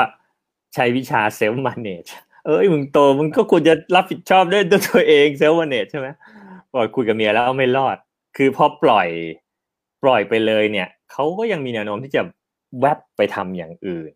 [0.73, 2.05] ใช้วิชา self-manage
[2.45, 6.07] เอ้ยมึงโตมึงก็ควรจะรับผิดชอบด้วยตัวเอง self-manage ใช่ไหม
[6.73, 7.97] บอกคุยกับเมียแล้วไม่รอด
[8.37, 9.09] คือพอปล่อย
[10.03, 12.21] ปล่อยไปเลยเนี่ยเขาก็ยังมีแนวโน้มที่จะ
[12.79, 14.11] แวบไปทำอย่างอื่น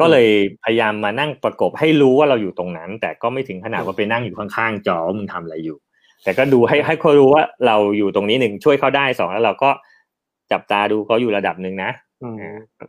[0.00, 0.28] ก็เลย
[0.64, 5.78] พยายามมานั่งประกบให้รู้ว่าเราอยู่ตรงนั้น แต่ก็ไม่ถึงขนาดว่าไปนั่งอยู่ข้างๆจอว่ามึงทำอะไรอยู่
[6.24, 9.70] แต่ก็ดูให้ให้เขารู้ว่าเราอยู่ตรงนี้หนึ่งช่วยเขาได้สองแล้วเราก็
[10.52, 11.90] จับตาดูเขาอยู่ระดับหนึ่งนะ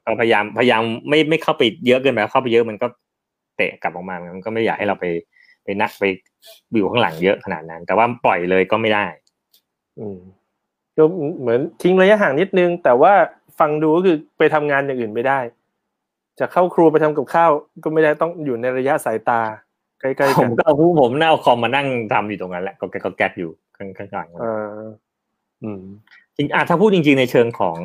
[0.06, 2.88] ก็พยายามพยายามไม่ไม่เข้าไปเยอะเกินไปเข้าไปเยอะมันก็
[3.58, 5.06] เตะกลับออกมามันก็ไม่อยากให้เราไป
[5.64, 6.04] ไปนักไป
[6.76, 9.06] อยู่ข้างหลังเยอะขนาดนั้น แต่ว่าปล่อยเลยก็ไม่ได้
[10.00, 10.20] อืม
[10.98, 11.04] ก็
[11.42, 13.14] เหมือนทิ้งระยะห่างนิดนึง แต่ว่า
[13.60, 15.40] ฟังดูก็คือไปทำงานอย่างอื่นไม่ได้
[16.40, 17.52] จะเข้าครัวไปทำกับข้าว
[17.84, 19.42] ก็ไม่ได้ต้องอยู่ในระยะสายตา
[20.02, 24.66] ใกล้ๆผกัมนก็เอาผมน่าเอาคอมมานั่งทำอยู่ตรงนั้นแหละก็แกก็แก๊กอยู่ข้างข้างหลังเออ
[25.64, 25.82] อืม
[26.36, 27.78] จริงอะถ้าพูดจริง ๆในเชิงของ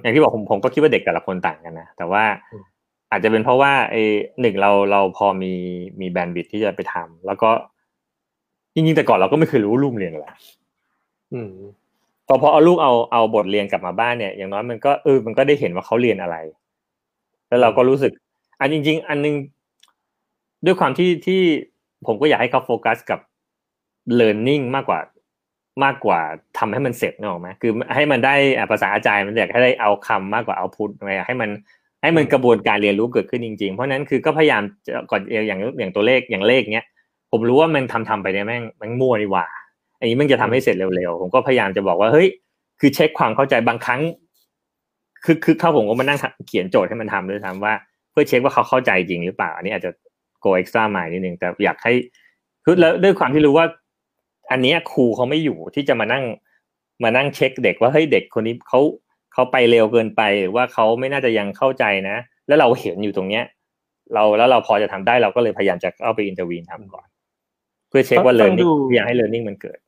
[0.00, 2.64] อย่างที่บอกผมผมก็คิดว่าเด็กแต่ละคนต่างกันนะแต่ว่าอืม
[3.10, 4.02] อาจจะเป็นเพราะว่าไอ้
[4.40, 5.52] หนึ่งเราเราพอมี
[6.00, 7.50] มีแบนด์วิดที่จะไปทำแล้วก็
[8.74, 10.26] จริงๆแต่ก่อนเราก็ไม่เคยรู้ว่าลูกเรียนอะไร
[11.32, 11.52] อืม
[12.26, 16.36] พอพอเอาลูกเอาเอาบทเรียนกลับมาบ้านเนี่ยอย่างน้อยมันก็เออมันก็ได้เห็นว่าเขาเรียนอะไร
[17.48, 18.12] แล้วเราก็รู้สึก
[18.60, 19.34] อันจริง ๆ อันนึง
[20.64, 21.42] ด้วยความที่ที่
[22.06, 23.20] ผมก็อยากให้เขาโฟกัสกับ
[24.18, 25.00] learning มากกว่า
[25.84, 26.20] มากกว่า
[26.58, 31.50] ทำให้มันเสร็จนึกออกไหมคือให้มันได้อะภาษาอาจารย์มันอยากให้ได้เอาคำมากกว่าเอาพุทไงให้มัน
[32.02, 36.86] ให้มันกระบวนการเรียนรู้เกิดขึ้นจริงๆ เพราะฉะนั้นคือก็พยายามจะก่อนอย่างอย่างตัวเลขอย่างเลขเนี้ย
[37.30, 39.46] ผมรู้ว่ามันทำทำไปเนี่ยแม่งแม่งมั่วนี่หว่า
[39.98, 42.28] อันนี้มันจะทำให้เสร็จเร็วๆ ผมก็พยายามจะบอกว่าเฮ้ย
[42.80, 44.00] คือเช็คความเข้าใจบางครั้ง
[45.24, 47.74] คือคือเข้าผมก็มานั่งเขียนโจทย์ให้มันทำด้วยซ้ำว่า
[48.10, 49.90] เพื่อเช็คว่าเขาเข้าใจจริงหรือเปล่า อันนี้อาจจะ
[50.44, 51.92] go extra mile นิดนึงแต่อยากให้
[52.64, 53.66] คือแล้วด้วยความที่รู้ว่า
[54.50, 56.24] อันเนี้ยครูเขาไม่อยู่ที่จะมานั่ง
[57.04, 58.80] มานั่งเช็คเด็กว่าเฮ้ยเด็กคนนี้เขา
[59.32, 63.44] เขาไปเร็วเกินไปหรือว่าเขาไม่น่าจะยังเข้าใจนะ แล้วเราเห็นอยู่ตรงเนี้ย
[64.14, 67.06] เราแล้วเราพอจะทำได้เราก็เลยพยายามจะเอาไป intervene ทำก่อน
[67.88, 69.87] เพื่อเช็คว่าฟังดู learning อยากให้ learning มันเกิดอ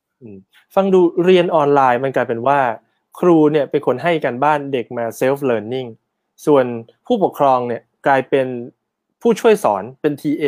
[0.75, 2.59] ฟังดูเรียนออนไลน์มันกลายเป็นว่า
[3.19, 5.89] ครูเนี่ยเป็นคนให้กันบ้านเด็กมา self learning
[6.45, 6.65] ส่วน
[7.05, 8.47] ผู้ปกครองเนี่ยกลายเป็น
[9.21, 10.45] ผู้ช่วยสอนเป็น TA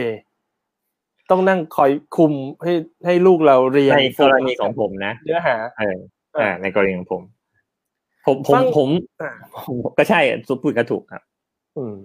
[1.29, 2.31] ต้องนั่งคอยคุม
[2.63, 2.73] ให้
[3.05, 5.97] ให้ลูกเราเรียนในกรณีของผมนะเนื้อหาเออ
[6.39, 7.21] อ่าในกรณีของผม
[8.25, 8.89] ผมผมฟังผม
[9.21, 9.31] อ่า
[9.65, 11.21] ผมก็ใช่สุพูดก็ถูกครับ
[11.77, 11.95] อืม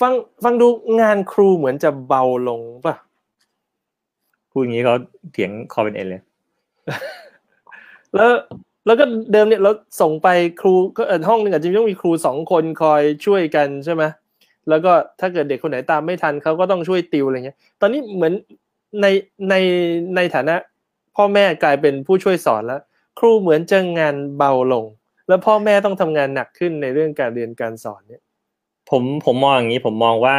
[0.00, 0.12] ฟัง
[0.44, 0.66] ฟังดู
[1.00, 2.94] งานครูเหมือนจะเบาลงป่ะ
[4.50, 4.94] พูดอย่างนี้เขา
[5.32, 6.22] เถียงคอเป็นเอ็นเลย
[8.14, 8.30] แล้ว
[8.86, 9.70] แล้วก็เดิมเนี่ยเรา
[10.00, 10.28] ส่งไป
[10.60, 14.02] ครูก็เออห้องหนึ่งอาจจะต้องมีครูสองคนคอยช่วยกันใช่ไหม
[14.68, 18.32] แล้วก็ถ้าเกิดเด็กคนไหนตามไม่ทันเขาก็ต้องช่วยติวอะไรเงี้ย ตอนนี้เหมือน
[19.02, 19.06] ใน
[19.50, 19.54] ใน
[20.16, 20.54] ในฐานะ
[21.16, 22.80] พ่อแม่กลายเป็นผู้ช่วยสอนแล้ว
[23.18, 24.84] ครูเหมือนจะงานเบาลง
[25.28, 28.22] แล้วพ่อแม่ต้องทำงานหนักขึ้นในเรื่องการเรียนการสอนเนี่ย
[28.90, 30.36] ผมผมมองอย่างนี้ผมมองว่า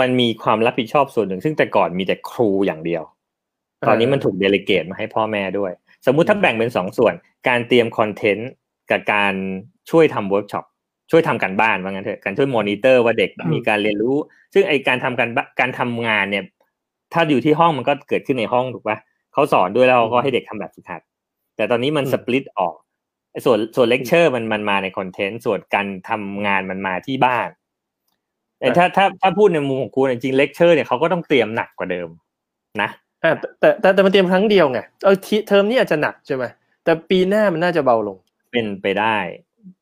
[0.00, 3.02] มันมีความรับผิดชอบส่วนหนึ่ง ซึ่งแต่ก่อนมีแต่ครูอย่างเดียว
[3.88, 5.72] ตอนนี้มันถูก delegate มาให้พ่อแม่ด้วย
[6.06, 7.14] สมมุติถ้าแบ่งเป็นสองส่วน
[7.48, 8.50] การเตรียมคอนเทนต์
[8.90, 9.34] กับการ
[9.90, 10.64] ช่วยทำเวิร์กช็อป
[11.10, 14.16] ช่วยทำการบ้านว่างั้นเถอะการช่วยมอนิเตอร์ว่าเด็กมีการเรียนรู้
[14.54, 16.44] ซึ่งไอการทำการบ้านการทำงานเนี่ย
[17.12, 18.98] ถ้าอยู่ที่ห้องมันก็เกิดขึ้นในห้องถูกปะ
[19.32, 21.02] เขาสอนด้วยแล้วเขาก็ให้เด็กทำแบบฝึกหัด
[21.56, 22.74] แต่ตอนนี้มัน split ออก
[23.32, 27.48] ไอ้ส่วนส่วนเลคเชอร์มันมันมาในคอนเทนต์ส่วนการทำงานมันมาที่บ้าน
[28.58, 32.08] แต่ถ้าถ้าถ้าพูดในมุมของครูจริงเลคเชอร์เนี่ยเขาก็ต้องเตรียมหนักกว่าเดิม
[32.82, 32.90] นะ
[33.24, 36.44] อ่าแต่แต่แต่มันเตรียมครั้งเดียวไงเออทีเทอมนี้อาจจะหนักใช่ไหม
[36.84, 38.16] แต่ปีหน้ามันน่าจะเบาลง
[38.52, 39.16] เป็นไปได้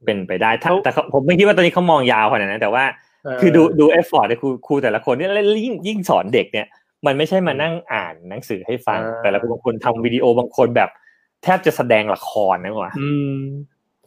[0.05, 2.85] เป็นไปได้ถ้าเขาแต่เขาผมไม่คิดว่าตอนนี้เขามองยาวขนาดนั้นแต่ว่า
[3.24, 6.66] เออคือดูดู effort ครูครูแต่ละคนเนี่ยแล้วยิ่งยิ่งสอนเด็กเนี่ย
[7.07, 10.90] มันไม่ใช่มานั่งอ่านหนังสือให้ฟังอ่าแต่ละคนบางคนทำวิดีโอบางคนแบบ
[11.42, 13.40] แทบจะแสดงละครนะว่าอืม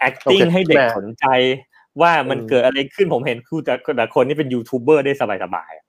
[0.07, 1.25] acting โอเคให้เด็กแม่สนใจ
[2.01, 5.85] ว่ามันอืมเกิดอะไรขึ้นผมเห็นครูแต่แต่ละคนนี่เป็นยูทูบเบอร์ได้สบายๆอะ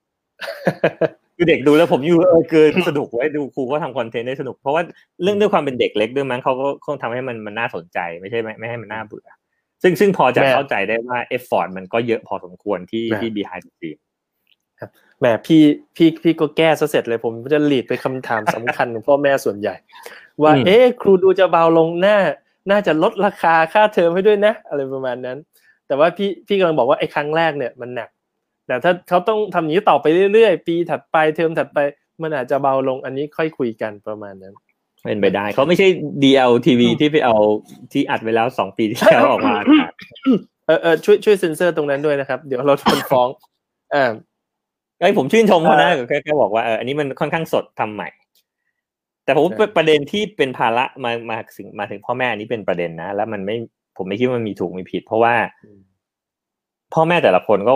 [1.37, 4.83] คือเด็กดูแล้วผมอยู่เออเกินสนุกเว้ยดูครูก็ทำคอนเทนต์ได้สนุก เพราะว่า
[5.23, 9.29] เรื่องด้วยความเป็นเด็กเล็กด้วยมั้งเขาก็คงทำให้มันมันน่าสนใจไม่ใช่ไม่ไม่ให้มันน่าเบื่อ
[9.83, 14.01] ซึ่งซึ่งพอจะแม่เข้าใจได้ว่า effort มันก็เยอะพอสมควรที่แม่ที่ behind the scene
[15.19, 15.63] แหมพี่
[15.97, 19.75] พี่พี่ก็แก้ซะเสร็จเลยผมจะ lead ไปคำถามสำคัญของพ่อแม่ส่วนใหญ่
[20.43, 22.17] ว่าอืมเอ๊ะครูดูจะเบาลงน่า
[22.71, 25.39] น่าจะลดราคาค่าเทอมให้ด้วยนะ อะไรประมาณนั้น
[25.87, 28.09] แต่ว่าพี่พี่กำลังบอกว่าไอ้ครั้งแรกเนี่ยมันหนัก
[28.67, 31.79] แต่ถ้าเขาต้องทำอย่างนี้ต่อไปเรื่อยๆ ปีถัดไปเทอมถัดไป
[32.23, 34.55] มันอาจจะเบาลงอันนี้ค่อยคุยกันประมาณนั้น
[35.05, 35.89] เป็นไปได้เขาไม่ใช่
[36.23, 37.37] DLTV อืมที่ไปเอา
[37.93, 39.93] ที่อัดไว้แล้วสองปีที่แล้วออกมาอากาศ
[40.67, 43.29] เออเออช่วยช่วยเซ็นเซอร์ตรงนั้นด้วยนะครับ เดี๋ยวเราโดนฟ้อง
[43.95, 44.13] อ่า
[45.01, 48.09] ไอ้ยผมชื่นชมเขานะเออแค่แค่บอกว่าเอออันนี้มันค่อนข้างสดทำใหม่
[49.25, 53.57] แต่ผมว่าใช่ประเด็นที่เป็นภาระมามาถึงมาถึงพ่อแม่อันนี้เป็นประเด็นนะ แล้วมันไม่
[53.97, 55.35] ผมไม่คิดว่ามันมีถูกมีผิด เพราะว่า
[56.95, 57.75] พ่อแม่แต่ละคนก็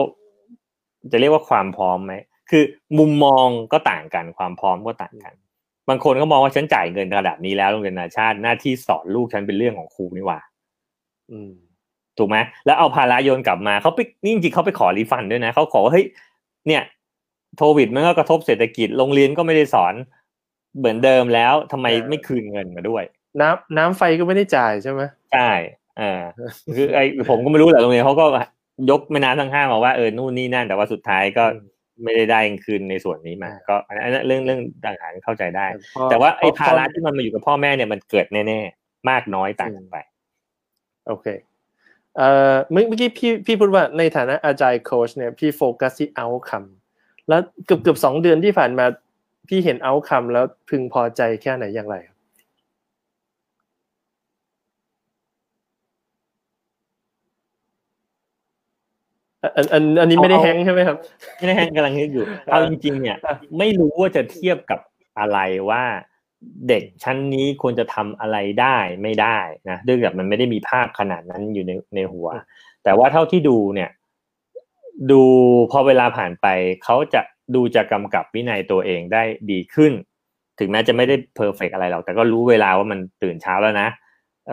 [1.13, 2.15] จะเรียกว่าความพร้อมไหม
[2.51, 2.63] คือ
[2.99, 5.35] มุมมองก็ต่างกันความพร้อมก็ต่างกัน
[5.89, 10.41] บางคนก็มองว่าฉันจ่ายเงินระดับนี้แล้วโรงเรียนนานาชาติหน้าที่สอนลูกฉันเป็นเรื่องของครูนี่หว่า
[11.31, 11.53] อืม
[12.19, 16.07] ถูกไหมแล้วเอาภาระโยนกลับมาเขาไปนี่จริงๆเขาไปขอรีฟันด้วยนะเขาขอว่าเฮ้ย
[16.67, 16.83] เนี่ย
[17.57, 19.95] โควิดมันก็กระทบเศรษฐกิจโรงเรียนก็ไม่ได้สอน
[20.79, 23.05] เหมือนเดิมแล้วทำไมเออไม่คืนเงินมาด้วย
[23.41, 25.01] น้ำน้ำไฟก็ไม่ได้จ่ายใช่ไหม
[25.33, 25.51] ใช่
[25.99, 26.21] เออ
[26.77, 28.25] คือไอผมก็ไม่รู้แหละโรงเรียนเขาก็
[28.91, 31.45] ยกแม่น้ำทั้งห้ามาว่าเออนู่นนี่นั่น แต่ว่าสุดท้ายก็
[32.05, 35.67] ไม่ได้ได้คืนในส่วนนี้มา ก็อันนั้นเรื่องเรื่องต่างๆเข้าใจได้
[36.11, 39.97] แต่ว่าไอ้ภาระที่มันมาอยู่กับพ่อแม่เนี่ยมันเกิดแน่ๆ มากน้อยต่างกันไป
[41.07, 41.27] โอเค
[42.17, 48.85] เอ่อเมื่อกี้พี่พี่พูดว่าในฐานะอาจารย์โค้ชเนี่ยพี่โฟกัสที่เอาคำแล้วเกือบเกือบสองเดือนที่ผ่านมา
[49.49, 51.97] พี่เห็นเอาคำแล้วพึงพอใจแค่ไหนอย่างไร
[59.43, 60.97] อันอันอันนี้ไม่ได้แฮงใช่ไหมครับ
[61.37, 63.17] ไม่ได้แฮงกำลังนึกอยู่เอาจริงๆเนี่ย
[63.59, 64.81] ไม่รู้ว่าจะเทียบกับ
[65.19, 65.39] อะไร
[65.71, 65.83] ว่า
[66.69, 69.39] เด็กชั้นนี้ควรจะทำอะไรได้ไม่ได้
[69.71, 72.29] นะเนื่องจากมันไม่ได้มีภาพขนาดนั้นอยู่ในในหัว
[72.85, 73.91] แต่ว่าเท่าที่ดูเนี่ย
[75.11, 75.23] ดู
[75.71, 76.47] พอเวลาผ่านไป
[76.85, 77.21] เขาจะ
[77.55, 79.93] ดูจะกำกับวินัยตัวเองได้ดีขึ้น
[80.59, 83.89] ถึงแม้จะไม่ได้เพอร์เฟกอะไรหรอกแต่ก็รู้เวลาว่ามันตื่นเช้าแล้วนะ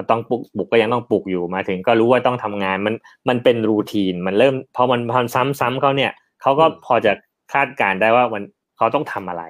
[0.09, 2.95] ต้องปลุกปลุกก็ยังต้องปลุกอยู่มาถึงก็รู้ว่าต้องทำงานมัน
[3.29, 7.11] มันเป็นรูทีนมันเริ่มพอมันพอซ้ำๆเขาเนี่ยเขาก็พอจะ
[7.53, 8.43] คาดการได้ว่ามัน
[8.77, 9.43] เขาต้องทำอะไร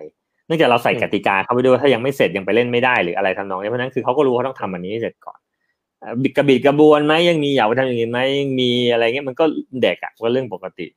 [0.48, 5.40] เนื่องจากเราใส่กติกาเขาไปด้วยถ้ายังไม่เสร็จยังไปเล่นไม่ได้หรืออะไรทำนองนี้เพราะนั้นคือเขาก็รู้เขาต้องทำอันนี้ให้เสร็จก่อน
[6.22, 9.46] บิดกระบิดกระบวนไหมยังมีอยากไปทำอย่างนี้ไหมยังมีอะไรเงี้ยมันก็
[9.82, 10.88] เด็กอะก็เรื่องปกติ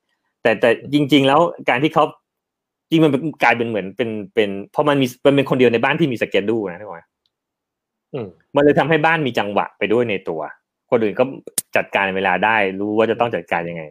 [0.43, 2.05] แต่แต่จริง ๆ แล้วการที่เขา
[2.91, 3.11] จริงมัน
[3.43, 7.05] กลายเป็นเหมือนเป็นเป็นเพราะมันมีมันเป็นคนเดียวในบ้านที่มีสเกจดูนะทุกคน
[8.55, 10.41] มันเลยทำให้บ้านมีจังหวะไปด้วยในตัว
[10.91, 11.25] คนอื่นก็
[11.77, 13.85] จัดการเวลาได้ รู้ว่าจะต้องจัดการยังไง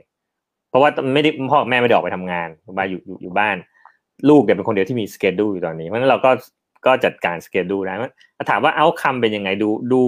[0.70, 2.50] เพราะว่าไม่ได้พ่อแม่ไม่ได้ออกไปทำงาน
[2.80, 3.56] มาอยู่อยู่อยู่บ้าน
[4.30, 6.32] ลูกเนี่ยเป็นคนเดียวที่มีสเกจดูอยู่ตอนนี้เพราะฉะนั้นเราก็
[6.86, 7.94] ก็จัดการสเกจดูได้
[8.50, 10.00] ถามว่าเอาคำเป็นยังไงดูดู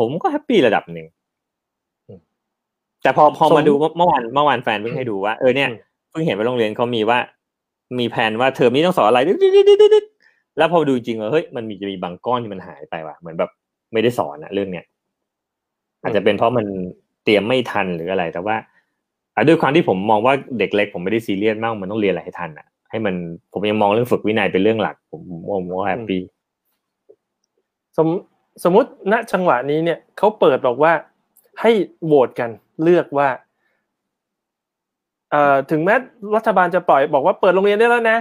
[0.00, 1.06] ผมก็แฮปปี้ระดับหนึ่ง
[3.02, 5.68] แต่พอพอมาดูเมื่อวานเมื่อวานแฟนเพิ่งให้ดูว่าเออเนี่ย
[6.10, 7.18] เพิ่งเห็นว่าโรงเรียนเขามีว่า
[7.98, 9.18] มีแผนว่าเทอมนี้ต้องสอนอะไร
[10.56, 13.50] แล้วพอดูจริงเเฮ้ยมันมีจะมีบางก้อนที่มันหายไปว่ะเหมือนแบบ
[13.92, 14.84] ไม่ได้สอนอะเรื่องเนี้ย
[16.02, 16.66] อาจจะเป็นเพราะมัน
[17.24, 18.56] เตรียมไม่ทันหรืออะไร แต่ว่า
[19.48, 23.14] ด้วยความที่ผมมองว่าเด็กเล็กผมไม่ได้ซีเรียสมากมันต้องเรียนอะไรให้ทันอะให้มัน
[23.52, 26.22] ผมยังมองเรื่องฝึกวินัยเป็นเรื่องหลัก ผมมองว่าแฮปปี้
[27.96, 28.08] สม
[28.64, 30.92] สมมติณจังหวะนี้เนี่ยเขาเปิดบอกว่า
[31.60, 31.70] ให้
[32.04, 32.50] โหวตกัน
[32.82, 33.28] เลือกว่า
[35.30, 35.94] เอ่อถึงแม้
[36.36, 38.18] รัฐบาลจะปล่อยบอกว่าเปิดโรงเรียนได้แล้วนะ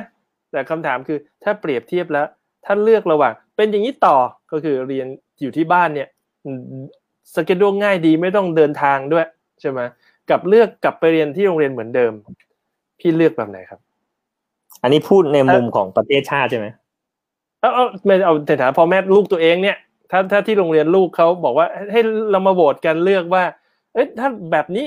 [0.55, 2.27] แต่คำถามคือถ้าเปรียบเทียบแล้ว
[2.65, 4.17] ท่านเลือกระหว่าง เป็นอย่างนี้ต่อ
[4.51, 5.07] ก็คือเรียน
[5.41, 6.07] อยู่ที่บ้านเนี่ย
[7.35, 9.25] สเกจดูง่ายดีไม่ต้องเดินทางด้วย
[9.61, 9.79] ใช่ไหม
[10.29, 12.11] กับเลือกกลับไปเรียนที่โรงเรียนเหมือนเดิม
[12.99, 13.79] พี่เลือกแบบไหนครับ
[14.81, 16.67] อันนี้พูดในมุมของประเทศชาติใช่ไหม
[17.59, 19.77] เอาเอาไม่เอาแต่ถามพ่อแม่ลูกตัวเองเนี่ย
[20.11, 23.43] ถ้าถ้าที่โรงเรียนลูกเขาบอกว่าให้เรามาโหวตกันเลือกว่า
[23.93, 24.85] เอ้ยถ้าแบบนี้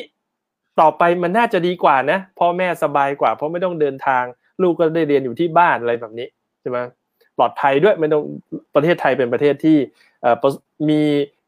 [0.81, 4.25] ต่อไปมันน่าจะดีกว่านะพ่อแม่สบายกว่า เพราะไม่ต้องเดินทาง
[4.63, 6.27] ลูกก็ได้เรียนอยู่ที่บ้านอะไรแบบนี้
[6.61, 6.79] ใช่ไหม
[7.39, 8.23] ปลอดภัยด้วยไม่ต้อง
[8.75, 9.77] ประเทศไทยเป็นประเทศที่
[10.91, 11.01] มี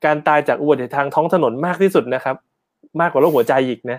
[0.05, 2.37] การตายจากอุบัติเหตุทางท้องถนนมากที่สุดนะครับ
[3.01, 3.99] มากกว่าโรคหัวใจอีกนะ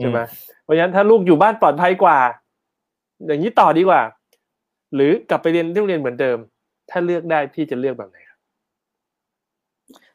[0.00, 0.18] ใช่ไหม
[0.62, 2.18] เพราะฉะนั้นถ้าลูกอยู่บ้านปลอดภัยกว่า
[3.26, 4.02] อย่างนี้ต่อดีกว่า
[4.94, 6.38] หรือกลับไปเรียนที่โรงเรียนเหมือนเดิม
[6.90, 8.38] ถ้าเลือกได้พี่จะเลือกแบบไหนครับ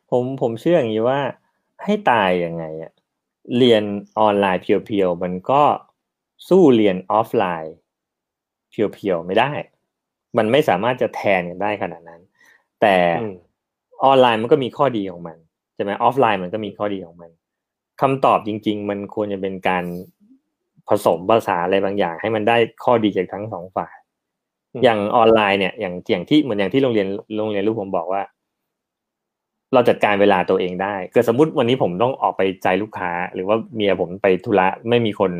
[0.10, 1.20] ผมผมเชื่ออย่างนี้ว่า
[1.84, 2.92] ให้ตายยังไงอะ
[3.58, 3.84] เรียน
[4.20, 5.64] ออนไลน์เพียวๆมันก็
[6.50, 7.76] สู้เรียนออฟไลน์
[8.72, 9.52] pure ๆไม่ได้
[10.38, 12.22] มันไม่สามารถจะแทนกันได้ขนาดนั้น
[12.82, 12.96] แต่
[14.04, 15.38] ออนไลน์มันก็มีข้อดีของมัน
[15.76, 17.32] ใช่ไหมออฟไลน์มันก็มีข้อดีของมัน
[18.02, 19.84] คำตอบจริง ๆ มันควรจะเป็นการ
[20.90, 23.94] ผสมผสานอะไรบางอย่าง ให้มันได้ข้อดีจากทั้งสองฝ่าย
[24.84, 27.08] อย่างออนไลน์เนี่ย อย่างอย่างที่เหมือนอย่างที่โรงเรียน
[27.38, 28.22] โรงเรียนลูกผมบอกว่า
[29.74, 35.32] เราจัดการเวลาตัวเองได้เกิดสมมติวันนี้ผมต้องออกไปเจอลูกค้า หรือว่าเมียผมไปธุระไม่มีคน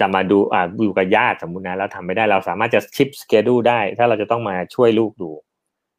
[0.00, 5.30] จะมาดูอ่าอยู่กับญาติสมมุตินะแล้วทำไม่ได้เราสามารถจะ shift schedule ได้ ถ้าเราจะต้องมาช่วยลูกดู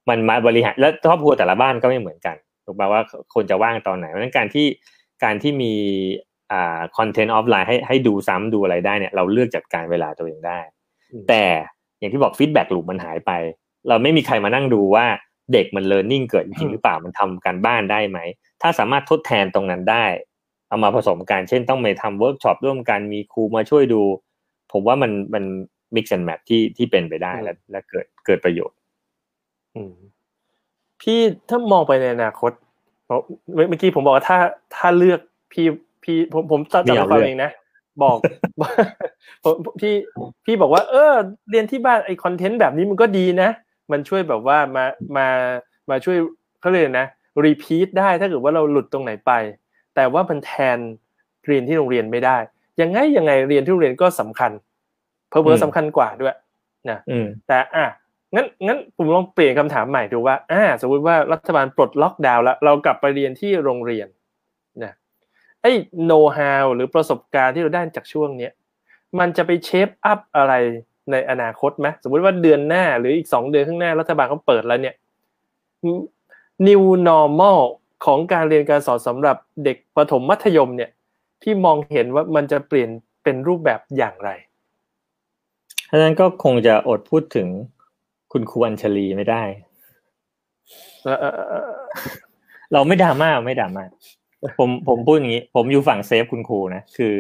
[0.10, 3.02] มันมาบริหารแล้วครอบครัวแต่ละบ้านก็ไม่เหมือนกันถูกป่าว่า
[3.34, 4.68] คนจะว่างตอนไหนเพราะนั้นการที่
[5.24, 5.74] การที่มี
[6.52, 10.60] อ่าคอนเทนต์ออฟไลน์ให้ให้ดูซ้ำดูอะไรได้เนี่ยเราเลือกจัดการเวลาตัวเองได้
[11.30, 11.44] แต่
[12.00, 13.32] อย่างที่บอก feedback loop มันหายไป
[13.88, 15.06] เราไม่มีใครมานั่งดูว่า
[15.54, 18.20] เด็กมัน learning เกิดจริงหรือเปล่ามันทำการบ้านได้ไหม
[18.62, 20.06] ถ้าสามารถทดแทนตรงนั้นได้
[20.68, 24.02] เอามาผสมกันเช่นต้องไปทำเวิร์กช็อปร่วมกันมีครูมาช่วยดู
[24.72, 25.44] ผมว่ามันมัน
[25.96, 28.78] mix and match ที่ที่เป็นไปได้และและเกิดเกิดประโยชน์
[31.02, 32.52] พี่ถ้ามองไปในอนาคต
[33.56, 34.38] เมื่อกี้ผมบอกว่าถ้า
[34.76, 35.20] ถ้าเลือก
[35.52, 35.66] พี่
[36.04, 37.52] พี่ผมผมจำความเองนะ
[38.04, 38.18] บอก
[39.80, 39.94] พี่
[40.46, 41.14] พี่บอกว่า เออ
[41.50, 43.50] เรียนที่บ้านไอคอนเทนต์แบบนี้มันก็ดีนะ
[43.92, 44.86] มันช่วยแบบว่ามา
[45.18, 45.28] มา
[45.90, 46.18] มาช่วย
[46.60, 47.08] เขาเลยนะ
[47.46, 49.32] repeat ได้ถ้าเกิดว่าเราหลุดตรงไหนไป
[49.98, 50.80] แต่ว่ามันแทน
[51.46, 52.38] เรียนที่โรงเรียนไม่ได้
[52.82, 54.52] ยังไงยังไงเรียนที่โรงเรียนก็สำคัญ
[55.30, 56.36] เผลอเผลอสำคัญกว่าด้วย
[56.90, 57.00] นะ
[57.48, 57.86] แต่อะ
[58.36, 64.08] งั้นงั้นผมลองเปลี่ยนคำถามใหม่ดูว่าอ่าสมมติว่ารัฐบาลปลดล็อกดาวน์แล้ว เรากลับไปเรียนที่โรงเรียน
[64.84, 64.94] นะ
[65.62, 65.72] ไอ้
[66.06, 68.52] โน้ตฮาวหรือประสบการณ์ที่เราได้จากช่วงเนี้ย
[69.20, 70.54] มันจะไป shape up อะไร
[71.12, 74.96] ในอนาคตไหมสมมติว่าเดือนหน้าหรืออีกสองเดือนข้างหน้ารัฐบาลเขาเปิดแล้วเนี่ย
[76.68, 77.62] new normal
[78.06, 80.92] ของการเรียนการสอนสำหรับเด็กประถมมัธยมเนี่ย
[81.42, 82.90] พี่มองเห็นว่ามันจะเปลี่ยน
[83.24, 84.30] เป็นรูปแบบอย่างไร
[85.88, 87.48] เพราะนั้นก็คงจะอดพูดถึง
[88.32, 89.44] คุณครูอัญชลีไม่ได้
[92.74, 93.84] เราไม่ดราม่าไม่ดราม่า
[94.60, 97.14] ผมผมพูดอย่างนี้ ผมอยู่ฝั่งเซฟคุณครูนะคือ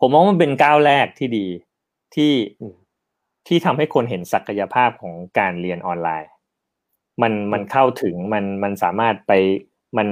[0.00, 1.46] ผมมองมันเป็นก้าวแรกที่ดี
[2.14, 2.32] ที่
[3.46, 6.30] ที่ทำให้คนเห็นศักยภาพของการเรียนออนไลน์
[7.22, 9.32] มันมันเข้าถึงมันมันสามารถไป
[9.98, 10.08] มัน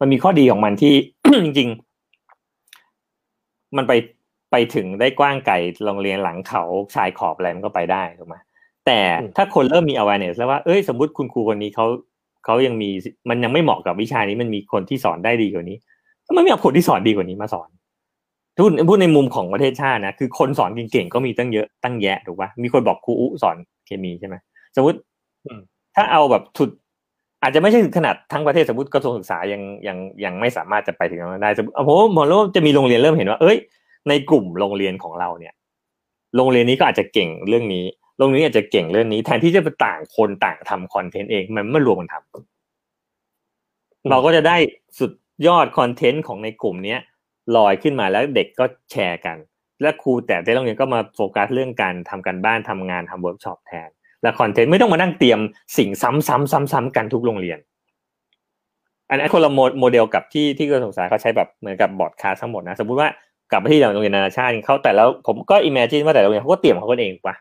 [0.00, 0.94] มันมีข้อดีของมันที่
[1.44, 1.68] จริง
[2.92, 3.92] ๆ มันไป
[4.52, 8.36] ไปถึงได้กว้างไกลโรงเรียนหลังเขาชายขอบอะไรมันก็ไปได้ถูกไหม
[8.86, 8.98] แต่
[9.36, 11.86] ถ้าคนเริ่มมี awareness แล้วว่าเอ้ยสมมติคุณครูคนนี้เขา
[12.44, 12.90] เขายังมี
[13.30, 15.76] มันยังไม่เหมาะกับวิชานี้มันมีคนที่สอนได้ดีกว่านี้
[16.36, 17.68] มันไม่เอาคนที่สอนดีกว่านี้มาสอน
[18.62, 23.56] พูดพูดในมุมของประเทศชาตินะคือคนสอนเก่งๆก็มีตั้งเยอะตั้งแยะถูกปะมีคนบอกครูอุสอน
[23.86, 24.34] เคมีใช่ไหม
[24.76, 24.98] สมมติ
[25.98, 26.70] ถ้าเอาแบบทุด
[27.42, 33.56] อาจจะไม่ใช่ถึงขนาดทั้งประเทศสมมติกระทรวงศึกษายังยังยังไม่สามารถจะไปถึงนั้นได้สมมติผมมองว่าจะมีโรงเรียนเริ่มเห็นว่า เอ้ย
[34.08, 35.54] ในกลุ่มโรงเรียนของเราเนี่ย
[36.36, 37.84] โรงเรียนนี้ก็อาจจะเก่งเรื่องนี้
[38.18, 44.56] โรงเรียนอาจจะเก่งเรื่องนี้ แทนที่จะไปต่างคนต่างทำคอนเทนต์เองมันไม่รวมกันทำเราก็จะได้
[44.98, 45.12] สุด
[45.46, 47.00] ยอดคอนเทนต์ของในกลุ่มเนี้ย
[47.56, 49.36] ลอยขึ้นมาแล้วเด็กก็แชร์กัน
[49.82, 53.88] และครูแต่ในโรงเรียนก็มาโฟกัสเรื่องการทำการบ้านทำงานทำเวิร์กช็อปแทน
[54.22, 55.40] และคอนเทนต์ไม่ต้องมานั่งเตรียม
[55.78, 57.58] สิ่งซ้ำๆๆ ๆ กันทุกโรงเรียน
[59.08, 59.50] อันนี้คนละ
[59.80, 63.08] โมเดลกับที่ที่กระทรวงศึกษาเขาใช้แบบเหมือนกับ broadcast ทั้งหมดนะสมมุติว่า
[63.50, 67.36] กลับไปที่โรงเรียนนานาชาติเขาแต่แล้วผมก็ imagine ว่าแต่โรงเรียนเขาก็เตรียมเขาเองปะ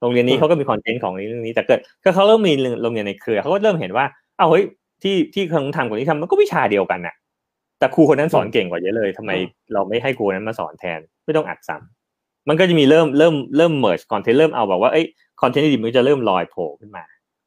[0.00, 4.04] โรงเรียนนี้เขาก็มีคอนเทนต์ของเรื่องนี้แต่เกิดก็เขาเริ่มมีโรงเรียนในเครือเขาก็เริ่มเห็นว่า
[4.38, 4.64] อ้าวเฮ้ย
[5.02, 7.14] ที่ที่เขาทำกว่านี้ทำมันก็วิชาเดียวกันน่ะ
[7.78, 9.30] แต่ครูคนนั้นสอนเก่งกว่าเยอะเลยทำไม
[9.72, 15.06] เราไม่ให้ครูนั้นมาสอนแทนไม่ต้องอัดซ้ำมันก็จะมีเริ่มเริ่มเริ่ม merge คอนเทนต์เริ่มเอาแบบว่าเอ้ย
[15.40, 17.04] คอนเทนต์ที่ดีมันจะเริ่มลอยโผล่ขึ้นมา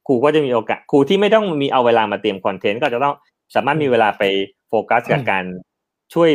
[0.07, 3.15] ครูก็จะมีโอกาสครูที่ไม่ต้องมีเอาเวลามาเตรียมคอนเทนต์ก็จะต้อง
[3.55, 4.23] สามารถมีเวลาไป
[4.69, 5.45] โฟกัสกับการ
[6.13, 6.29] ช่วย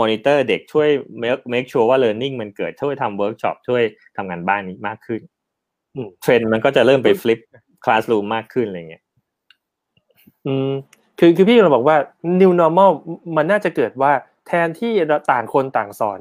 [0.00, 0.88] มอนิเตอร์เด็กช่วย
[1.22, 3.82] make make sure ว่า learning มันเกิดช่วยทำเวิร์กช็อปช่วย
[4.16, 5.20] ทำงานบ้านนี้มากขึ้น
[6.22, 7.38] เทรนด์มันก็จะเริ่มไป flip
[7.84, 9.02] classroom มากขึ้นอะไรเงี้ย
[10.46, 10.72] อืม
[11.18, 11.96] คือคือพี่เราบอกว่า
[12.40, 12.90] new normal
[13.36, 14.12] มันน่าจะเกิดว่า
[14.46, 16.20] แทนที่เราต่างคนต่างสอน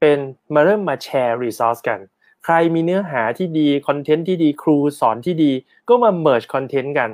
[0.00, 0.18] เป็น
[0.54, 2.00] มาเริ่มมาแชร์ resource กัน
[2.44, 5.52] ใครมีเนื้อหาที่ดีคอนเทนต์ที่ดีครูสอนที่ดี
[5.88, 7.10] ก็มา merge คอนเทนต์กัน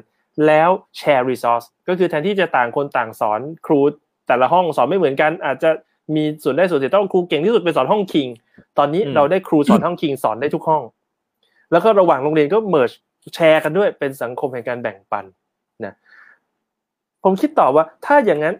[0.46, 3.80] แล้วแชร์ resource ก็คือแทนที่จะต่างคนต่างสอนครู
[4.26, 5.70] แต่ละห้องสอนไม่เหมือนกัน อาจจะ
[6.14, 8.28] มีส่วนได้ส่วนเสียต้องครูเก่งที่สุดไปสอนห้องคิง
[8.78, 10.82] ตอนนี้เราได้ครูสอนห้องคิงสอนได้ทุกห้อง
[11.72, 12.92] แล้วก็ระหว่างโรงเรียนก็ merge
[13.34, 15.24] แชร์กันด้วยเป็นสังคมแห่งการแบ่งปัน
[15.84, 15.94] นะ
[17.24, 18.56] ผมคิดต่อว่าถ้าอย่างนั้น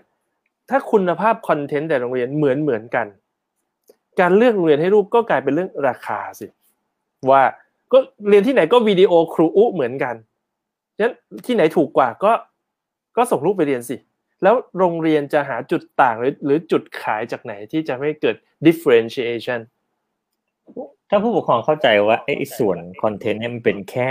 [0.71, 3.07] ถ้าคุณภาพ content แต่โรงเรียนเหมือนเหมือนกัน
[4.21, 6.47] การเลือกโรงเรียนให้ลูกก็กลายเป็นเรื่องราคาสิ
[7.29, 7.43] ว่า
[7.93, 10.15] ก็เรียนที่ไหนก็วิดีโอครูอุเหมือนกัน
[10.97, 11.15] ฉะนั้น
[11.47, 12.33] ที่ไหนถูกกว่าก็
[13.17, 13.97] ก็ส่งลูกไปเรียนสิ
[14.43, 19.61] แล้วโรงเรียนจะหาจุดต่างหรือหรือจุดขายจากไหนที่จะไม่เกิด differentiation
[21.11, 24.11] ถ้าผู้ปกครองเข้าใจว่าไอ้ส่วนคอนเทนต์เนี่ยมันเป็นแค่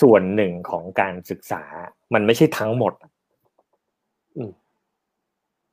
[0.00, 1.62] ส่วนหนึ่งของการศึกษา
[2.14, 2.92] มันไม่ใช่ทั้งหมด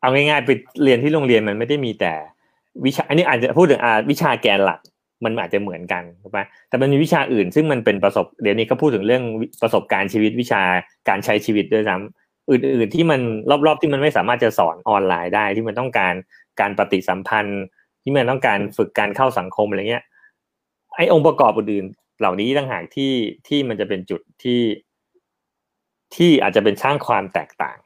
[0.01, 0.51] เอาง่ายๆไป
[0.83, 2.13] เรียนที่โรงเรียนมันไม่ได้มีแต่
[2.85, 4.79] วิชา อันนี้อาจจะพูดถึงอาวิชาแกนหลัก
[5.23, 9.23] มันอาจจะเหมือนกันถูกไหมแต่มันมีวิชาอื่น ซึ่งมันเป็นประสบเดี๋ยวนี้เขาพูดถึงเรื่อง
[9.61, 10.63] ประสบการณ์ชีวิตวิชา
[11.09, 13.19] การใช้ชีวิตด้วยซ้ำอื่น ๆ ที่มัน
[13.65, 16.13] รอบๆที่มันไม่สามารถจะสอนออนไลน์ได้ที่มันต้องการ
[16.59, 17.61] การปฏิสัมพันธ์
[18.03, 20.03] ที่มันต้องการฝึกการเข้าสังคมอะไรเงี้ย
[20.95, 21.85] ไอ้องค์ประกอบอื่น
[22.19, 23.13] เหล่านี้ต่างหากที่
[23.47, 24.61] ที่มันจะเป็นจุดที่
[26.15, 27.77] ที่อาจจะเป็นสร้างความแตกต่าง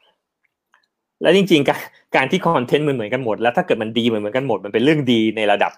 [1.21, 1.80] แล้วจริงๆการ
[2.15, 5.71] การที่คอนเทนต์มันเหมือนกันหมด แล้วถ้าเกิดมันดีเหมือนกันหมดมันเป็นเรื่องดีในระดับ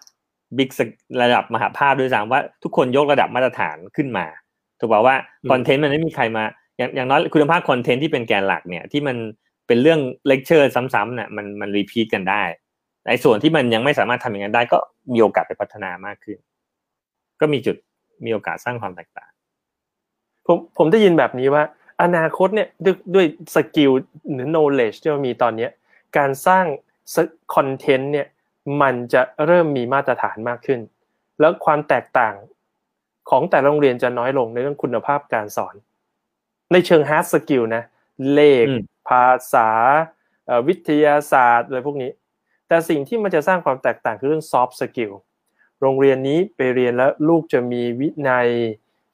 [0.58, 0.70] บิ๊ก
[1.22, 4.26] ระดับมหภาคด้วยซ้ำว่าทุกคนยกระดับมาตรฐานขึ้นมา
[4.80, 5.16] ถูกป่าว่า
[5.50, 6.44] content มันไม่มีใครมา
[6.78, 9.18] อย่างอย่างน้อยคุณภาพ content ที่เป็นแกนหลักเนี่ยที่มัน
[9.68, 12.44] เป็นเรื่องเลคเชอร์ซ้ำๆเนี่ยมันมัน repeat กันได้
[13.08, 14.78] ในส่วนที่มันยังไม่สามารถทำอย่างนั้นได้ก็
[15.14, 16.38] มีโอกาสไปพัฒนามากขึ้น
[17.42, 17.76] ก็มีจุด
[18.26, 19.32] มีโอกาสสร้างความแตกต่าง
[20.48, 21.64] ผมผมได้ยินแบบนี้ว่า
[22.04, 23.26] อนาคตเนี่ยด้วยด้วย
[23.56, 23.92] skill
[24.34, 25.68] หรือ knowledge ที่เรามีตอนนี้
[26.18, 26.66] การสร้าง
[27.56, 28.28] คอนเทนต์เนี่ย
[28.82, 30.80] มันจะเริ่มมีมาตรฐานมากขึ้น
[31.40, 32.36] แล้วความแตกต่าง
[33.30, 35.76] ของแต่โรงเรียนจะน้อยลงในเรื่องคุณภาพการสอน
[36.72, 37.84] ในเชิง hard skill นะ
[38.34, 38.66] เลข
[39.10, 39.70] ภาษา
[40.68, 42.12] วิทยาศาสตร์อะไรพวกนี้
[42.68, 45.14] แต่สิ่งที่มันจะสร้างความแตกต่างคือเรื่อง soft skill
[45.82, 48.50] โรงเรียนนี้ไปเรียนแล้วลูกจะมีวินัย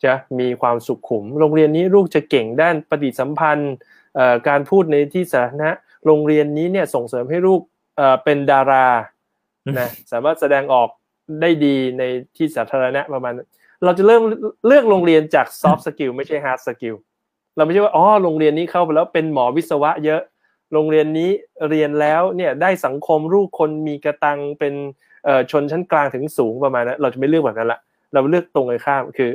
[0.06, 3.74] จะมีความสุขขุม โรงเรียนนี้ลูกจะเก่งด้านปฏิสัมพันธ์
[4.48, 5.70] การพูดในที่สาธารณะ
[6.06, 7.62] โรงเรียนนี้เนี่ยส่งเสริมให้ลูก
[8.24, 8.88] เป็นดารา
[9.80, 10.90] นะสามารถแสดงออก
[11.42, 12.04] ได้ดีใน
[12.38, 13.34] ที่สาธารณะประมาณ
[13.86, 14.22] เราจะเริ่ม
[14.68, 16.96] เลือกโรงเรียนจาก soft skill ไม่ใช่ hard skill
[17.56, 20.22] เราไม่ใช่ว่าอ๋อโรงเรียนนี้เข้าไปแล้วเป็นหมอวิศวะเยอะ
[20.74, 21.30] โรงเรียนนี้
[21.70, 24.74] เรียนแล้วเนี่ยได้สังคมลูกคนมีกะตังค์เป็น
[25.52, 27.80] ชนชั้นกลางถึงสูงประมาณนั้นเราจะไม่เลือกแบบนั้นละ
[28.14, 29.30] เราเลือกตรงกันข้ามคือ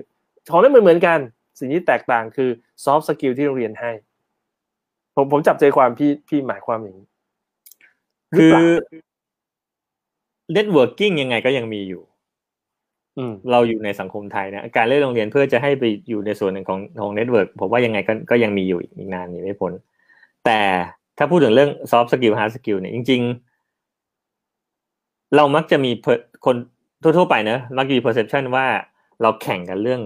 [0.50, 1.18] ของนั้นเหมือนเหมือนกัน
[1.58, 2.50] สิ่งที่แตกต่างคือ
[2.84, 3.90] soft skill ที่โรงเรียนให้
[5.14, 7.08] ผมผมจับใจความพี่พี่หมายความอย่างนี้
[8.36, 8.56] คือ
[10.52, 12.02] networking ยังไงก็ยังมีอยู่
[13.50, 19.72] เราอยู่ในสังคมไทยนะการเลือกโรงเรียนเพื่อจะให้ไปอยู่ในส่วนหนึ่งของของ network ผมว่ายังไงก็ก็ยังมีอยู่อีกนานนี่ไม่พ้น
[20.44, 20.60] แต่
[21.18, 23.22] ถ้าพูดถึงเรื่อง soft skill hard skill เนี่ยจริง
[24.08, 25.90] ๆ เรามักจะมี
[26.46, 26.56] คน
[27.02, 28.66] ทั่วๆไปเนอะมักจะมี perception ว่า
[29.22, 30.00] เราแข่งกันเรื่อง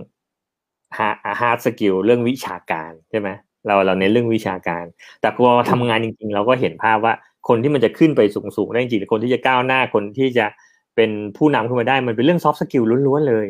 [1.41, 3.29] hard skill เรื่องวิชาการใช่ไหม
[3.67, 4.85] เราเราเน้นเรื่องวิชาการ
[5.21, 7.15] แต่พอทำงานจริง ๆ เราก็เห็นภาพว่า
[7.49, 8.21] คนที่มันจะขึ้นไป
[8.57, 10.47] สูงๆได้จริงคนที่จะก้าวหน้าคนที่จะ
[10.97, 13.47] เป็นผู้นำขึ้นมาได้มันเป็นเรื่อง soft skill ล้วนๆเลย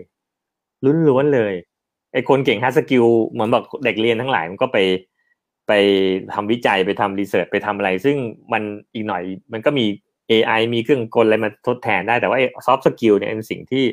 [1.09, 1.55] ล้วนๆเลย
[2.13, 4.79] ไอ้คนเก่ง hard skill เหมือนแบบเด็กเรียนทั้งหลายมันก็ไป
[5.69, 5.73] ไป
[6.35, 8.17] ทำวิจัยไปทำ research ไปทำอะไร ซึ่ง
[8.53, 8.63] มัน
[8.95, 9.85] อีกหน่อยมันก็มี
[10.31, 13.85] AI มีเครื่องกลอะไรมาทดแทนได้แต่ว่า soft skill เนี่ยเป็นสิ่งที่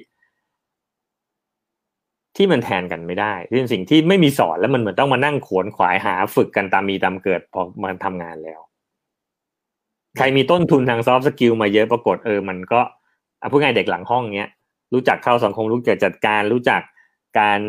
[2.36, 8.60] ที่มันแทนกันไม่ได้ที่เป็นสิ่งที่ไม่มีสอนแล้วมันเหมือนต้องมานั่งขวนขวายหาฝึกกันตามมีตามเกิดพอมาทำงานแล้ว
[10.18, 12.82] ใครมีต้นทุนทาง soft skill มาเยอะปรากฏเออมันก็
[13.42, 14.50] อะพูดง่ายเด็กหลังห้องเนี้ย
[14.94, 16.82] รู้จักเข้าสังคมรู้จักจัดการ รู้จัก
[17.40, 17.62] การ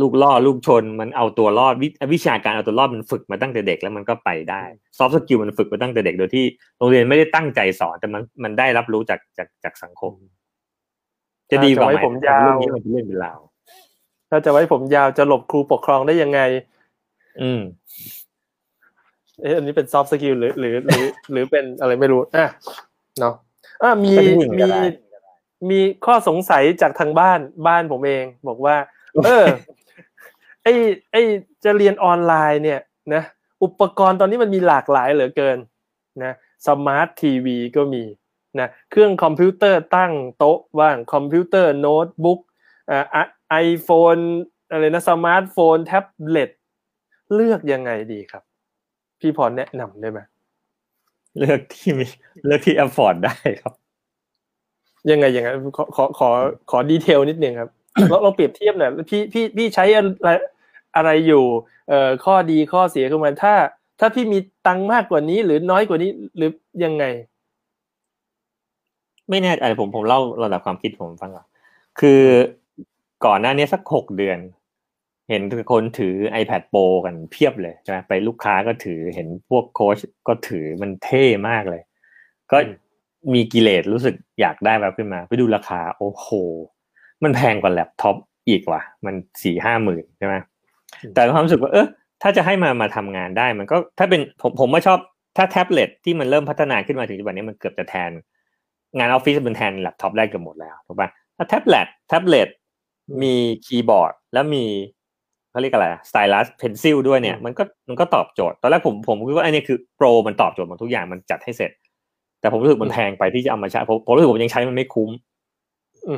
[0.00, 1.74] ลูกล่อลูกชนมันเอาตัวรอด
[2.14, 4.62] วิชาการเอาตัวรอดมันฝึกมาตั้งแต่เด็กแล้วมันก็ไปได้
[4.98, 6.44] soft skill มันฝึกมาตั้งแต่เด็กโดยที่
[6.78, 10.12] โรงเรียนไม่ได้ตั้งใจสอนแต่มันมันได้รับรู้จากจากจากสังคม
[11.50, 13.40] จะดีกว่าไหมผมยาวเรื่องนี้มันเป็นเรื่องเป็นราว
[14.30, 16.40] ถ้าจะไว้ผมยาวจะหลบครูปกครองได้ยังไง
[17.40, 17.60] อืม
[19.42, 22.46] เอ๊ะอันนี้เป็น soft skill หรือหรือหรือ หรือเป็นอะไรไม่รู้อะ
[23.20, 23.34] เนาะ
[23.82, 24.14] อะมี
[24.58, 24.70] มี
[25.70, 28.76] มีข้อสงสัยจากทางบ้านบ้านผมเอง บอกว่า
[29.24, 29.46] เออ
[30.62, 30.68] ไอ
[31.12, 31.16] ไอ
[31.64, 32.80] จะเรียนออนไลน์เนี่ย
[33.14, 33.22] นะ
[33.62, 35.58] อุปกรณ์ตอนนี้มันมีหลากหลายเหลือเกิน
[36.24, 36.32] นะ
[36.66, 38.04] สมาร์ททีวีก็มี
[38.60, 42.40] นะเครื่องคอมพิวเตอร์ตั้งโต๊ะว่างคอมพิวเตอร์โน้ตบุ๊ก
[42.90, 44.16] อ่า iPhone
[44.70, 46.50] อะไรนะสมาร์ทโฟนแท็บเล็ต
[47.34, 48.42] เลือกยังไงดีครับ
[49.20, 50.20] พี่พรแนะนำได้ไหม
[51.38, 52.06] เลือกที่มี
[52.46, 53.74] เลือกที่ afford ได้ครับ
[55.10, 56.28] ยังไงยังไงขอขอขอ
[56.70, 57.70] ขอดีเทลนิดนึงครับ
[58.10, 60.28] เราเราเปรียบเทียบหน่อยพี่พี่พี่ใช้อะไร
[60.96, 61.44] อะไรอยู่
[61.88, 63.54] เอ่อข้อดีข้อเสียของมันถ้า
[64.00, 66.50] ถ้าพี่มีตังมากกว่านี้ หรือน้อยกว่านี้หรือ
[66.84, 67.04] ยังไง
[69.30, 71.46] ไม่แน่ใจผมผมเล่าระดับความคิดผมฟังก่อน
[72.00, 72.22] คือ
[73.26, 74.38] ก่อนหน้านี้สักหกเดือน
[75.30, 81.82] เห็นคนถือ iPad Pro กันเพียบเลยใช่ไหมไปลูกค้าก็ถือเห็นพวกโค้ชก็ถือมันเท่มากเลย
[82.52, 82.58] ก็
[83.34, 86.28] มีกิเลสรู้สึกอยากได้แบบขึ้นมา ไปดูราคาโอ้โห
[87.22, 88.16] มันแพงกว่าแล็ปท็อป
[88.48, 90.34] อีกว่ะ มันสี่ห้าหมื่นใช่ไหม
[91.14, 91.86] แต่ความรู้สึกว่าเออ
[92.22, 94.98] ถ้าจะให้มามาทำงานได้มันก็ถ้าเป็นผมผมไม่ชอบ
[95.36, 98.10] ถ้าแท็บเล็ตที่มันเริ่มพัฒนาขึ้นมาถึงปัจจุบันนี้มันเกือบจะแทน
[98.96, 102.48] งานออฟฟิศเป็นแทนแล็ปท็อปได้เกือบหมดแล้วถูกปะถ้าแท็บเล็ตแท็บเล็ต
[103.22, 103.34] มี
[103.64, 104.64] คีย์บอร์ด แล้วมี
[105.54, 111.70] เขาเรียกอะไร stylus pencil ด้วยเนี่ยมันก็มันก็ตอบโจทย์ ตอนแรกผมผมคิดว่าไอ้นี่คือ Pro มันตอบโจทย์หมดทุกอย่างมันจัดให้เสร็จ
[112.40, 115.10] แต่ผมรู้สึกมันแพงไปที่จะเอามาใช้ผมผมรู้สึกผมยังใช้มันไม่คุ้ม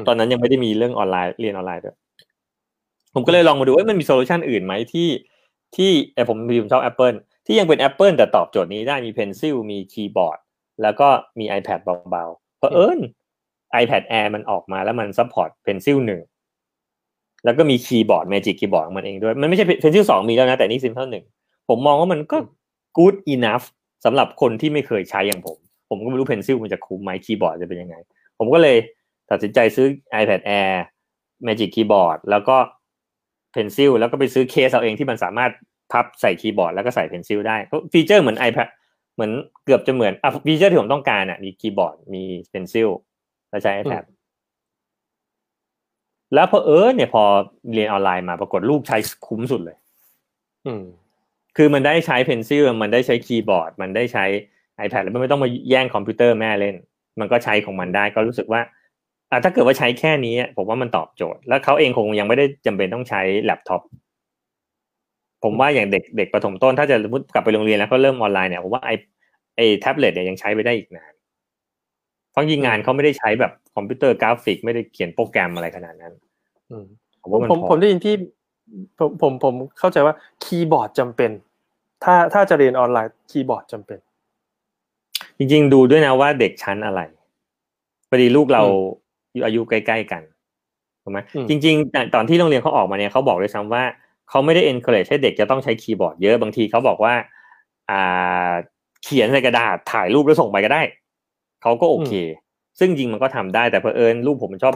[0.07, 1.97] ตอนนั้นยังไม่ได้มีเรื่องออนไลน์เรียนออนไลน์ด้วย
[3.15, 5.09] ผมก็เลยลองมาดูว่ามันมี solution อื่นไหมที่
[5.77, 10.39] ที่ไอผมมีผมชอบ Apple ที่ยังเป็น Apple แต่ตอบโจทย์นี้ได้มี pencil มีคีย์บอร์ด
[10.83, 12.99] แล้วก็มี iPad เบาๆเพราะเอิญ
[13.83, 16.21] iPad Air มันออกมาแล้วมัน support pencil หนึ่ง
[17.47, 21.25] แล้วก็มีคีย์บอร์ด Magic คีย์บอร์ดของมันเองด้วย มันไม่ใช่ pencil สองมีแล้วนะ แต่นี่ซิมเท่าหนึ่ง
[21.69, 22.37] ผมมองว่ามันก็
[22.99, 23.65] good enough
[24.05, 25.59] สำหรับคนที่ไม่เคยใช้อย่างผม
[25.91, 27.97] ผมก็ไม่รู้ pencil มันจะคุ้มไหมคีย์บอร์ดจะเป็นยังไง
[28.39, 28.77] ผมก็เลย
[29.31, 29.87] ตัดสินใจซื้อ
[30.21, 30.75] iPad Air
[31.47, 32.57] Magic Keyboard แล้วก็
[33.53, 35.51] pencil แล้วก็ไปซื้อเคสเอาเองที่มันสามารถ
[35.93, 37.57] พับใส่คีย์บอร์ดแล้วก็ใส่ pencil ได้
[37.93, 38.69] feature เหมือน iPad
[39.15, 39.33] เหมือน
[39.65, 42.89] เกือบจะเหมือนอะ feature ที่ผมต้องการอะมีคีย์บอร์ดมีpencil
[43.51, 44.05] แล้วใช้ iPad
[46.35, 47.23] แล้วพอเออเนี่ยพอ
[47.73, 48.97] เรียนออนไลน์มาปรากฏลูกใช้
[49.27, 49.77] คุ้มสุดเลย
[50.67, 50.85] อืม
[51.57, 54.25] คือมันได้ใช้ pencil มันได้ใช้คีย์บอร์ด มันได้ใช้
[54.85, 56.75] iPad แล้วไม่ต้องมาแย่งคอมพิวเตอร์แม่เล่น
[57.21, 58.61] มันก็ใช้ของมันได้ก็รู้สึกว่า
[59.31, 63.83] อะถ้าเกิดว่าใช้แค่นี้ผมว่ามันตอบโจทย์ แล้วเขาเองคงยังไม่ได้จำเป็นต้องใช้แล็ปท็อป
[65.45, 66.97] ผมว่าอย่างเด็กเด็กประถมต้นถ้าจะ
[67.35, 68.91] กลับไปโรงเรียนแล้วก็เริ่มออนไลน์เนี่ยผมว่าไอ
[69.57, 71.13] ไอแท็บเล็ตเนี่ยยังใช้ไปได้อีกนาน
[72.37, 76.13] เพราะยิงงานเขาไม่ได้ใช้แบบคอมพิวเตอร์กราฟิก ไม่ได้เขียนโปรแกรมอะไรขนาดนั้น
[77.23, 78.15] ผมว่ามันผมผมได้ยินที่
[78.99, 80.15] ผมผมผมเข้าใจว่า
[80.45, 81.31] คีย์บอร์ดจำเป็น
[82.05, 83.99] ถ้าถ้าจะเรียนออนไลน์คีย์บอร์ดจำเป็น
[85.39, 87.01] จริงๆดูด้วยนะว่าเด็กชั้นอะไร
[88.09, 88.63] พอดีลูกเรา
[89.35, 90.23] อยู่อายุใกล้ๆกัน
[91.03, 93.83] ถูกไหมอืมจริง ๆ ตอนที่โรงเรียนเขาออกมาเนี่ยเขาบอกด้วยซ้ำว่า
[94.31, 97.15] เขาไม่ได้ encourage ให้เด็กจะต้องใช้คีย์บอร์ดเยอะบางทีเขาบอกว่า
[97.91, 98.51] อ่า
[99.05, 100.83] เขียนใส่กระดาษถ่ายรูปแล้วส่งไปก็ได้
[101.67, 102.13] เขาก็โอเค
[102.79, 104.75] ซึ่งจริงมันก็ทำได้แต่เพอเอิญรูปผมมันชอบ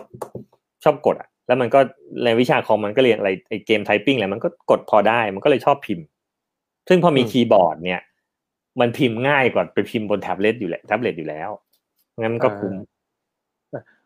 [0.85, 1.81] ชอบกดอะแล้วมันก็
[2.25, 6.07] ในวิชาคอมมันก็เรียนอะไรไอเกม typing อะไรมันก็กดพอได้มันก็เลยชอบพิมพ์
[6.89, 8.03] ซึ่งพอมีอืมคีย์บอร์ดเนี่ย
[8.81, 11.51] มันพิมพ์ง่ายกว่าไปพิมพ์บนแท็บเล็ตอยู่แล้วแท็บเล็ตอยู่แล้ว
[12.19, 12.75] งั้นมันก็คุ้ม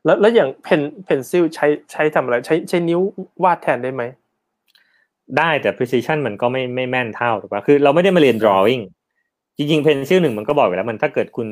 [0.04, 3.00] แล้วแล้วอย่าง pen pencil ใช้ใช้ทำอะไรใช้ใช้นิ้ว
[3.44, 4.02] วาดแทนได้ไหม
[5.38, 8.82] ได้แต่ precision มันก็ไม่ไม่แม่นเท่าถูกปะคือเราไม่ได้มาเรียน drawing
[9.56, 11.48] จริงๆ pencil หนึ่งมันก็บอกอยู่แล้วมันถ้าเกิดคุณ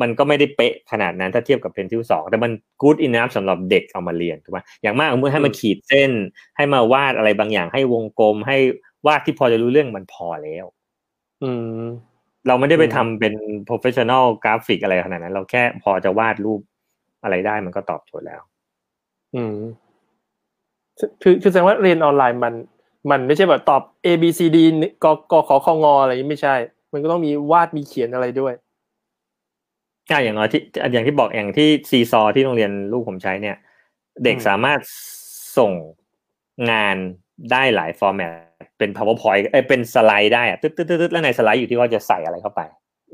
[0.00, 2.50] มันก็ไม่ได้เป๊ะขนาดนั้นถ้าเทียบกับ pencil สองแต่มัน
[2.82, 6.10] good enough สำหรับเด็กเอามาเรียนถูกปะอย่างมากเมื่อให้มาอืมขีดเส้น
[6.56, 8.56] ให้มาวาดอะไรบางอย่าง ให้วงกลมให้
[9.06, 10.64] วาดที่พอจะรู้เรื่องมันพอแล้ว
[11.42, 11.82] อืม
[12.46, 13.34] เราไม่ได้ไปอืมทำเป็น
[13.68, 16.60] professional graphic อะไรขนาดนั้น เราแค่พอจะวาดรูป
[17.22, 18.40] อะไรได้มันก็ตอบโจทย์แล้ว
[19.34, 19.56] อืม
[21.22, 22.54] คือคือแสดงว่าเรียนออนไลน์มัน
[23.10, 24.58] มันไม่ใช่แบบตอบ A B C D
[25.04, 26.54] กกขอคงอะไรอย่างนี้ไม่ใช่
[26.92, 28.54] มันก็ต้องมีวาดมีเขียนอะไรด้วย
[30.10, 33.56] อ่าอย่างน้อยที่อย่างที่บอกอย่างที่ซีซอที่โรงเรียนลูกผมใช้เนี่ย
[34.24, 34.78] เด็กอืมสามารถ
[35.58, 35.72] ส่ง
[36.70, 36.96] งาน
[37.52, 38.30] ได้หลายฟอร์แมต
[38.78, 42.60] เป็น powerpoint เอ้ยเป็นสไลด์ได้อะตึ๊ดตึ๊ดตึ๊ดตึ๊ดแล้วในสไลด์อยู่ที่ว่าจะใส่อะไรเข้าไป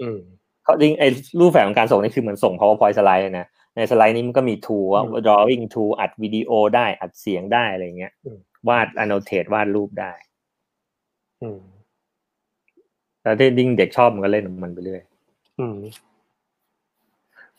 [0.01, 0.19] อืม
[0.65, 1.09] เขาจริงไอ้
[1.41, 8.39] รูปแบบของการส่งนี่คือเหมือนส่ง powerpoint สไลด์เลยนะในสไลด์นี้มันก็มี tool ว่าอืม drawing tool อัดวิดีโอได้อัดเสียงได้อะไรเงี้ยอืม
[8.69, 10.13] วาด annotate วาดรูปได้
[11.43, 11.61] อืม
[13.23, 15.03] แล้วที่ยิ่งเด็กชอบมันก็เล่นของมันไปเรื่อย
[15.59, 15.77] อืม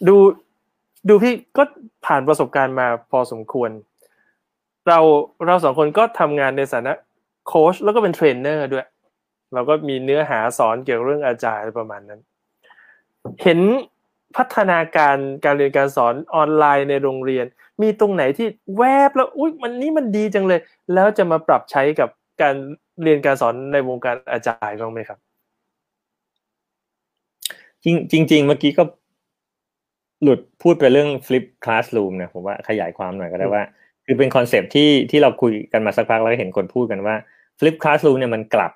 [0.08, 0.16] ดู
[1.10, 1.64] ดูพี่ก็
[2.06, 3.70] ผ่านประสบการณ์มาพอสมควร
[4.88, 5.00] เรา
[5.46, 6.94] เราสองคนก็ทำงานในฐานะ
[7.48, 8.86] โค้ชแล้วก็เป็นเทรนเนอร์ด้วย
[9.54, 12.22] เราก็มีเนื้อหาสอนเกี่ยวกับเรื่อง agile ประมาณนั้น
[13.42, 13.60] เห็น
[14.36, 17.46] พัฒนาการการเรียนการสอนออนไลน์ในโรงเรียน
[17.82, 18.48] มีตรงไหนที่
[18.78, 20.60] แวบแล้วอุ้ยมันนี่มันดีจังเลย
[20.94, 22.10] แล้วจะมาปรับใช้กับ
[22.42, 22.56] การ
[23.04, 25.20] เรียนการสอนในวงการ agile บ้างไหมครับ
[27.84, 28.84] จริงจริงเมื่อกี้ก็
[30.24, 33.64] หลุดพูดไปเรื่อง flip classroom นะผมว่าขยายความหน่อยก็ได้อืมว่า
[34.06, 37.16] คือเป็นคอนเซปต์ที่ที่เราคุยกันมาสักพักแล้วก็เห็นคนพูดกันว่า
[37.60, 38.72] flip classroom เนี่ยมันกลับ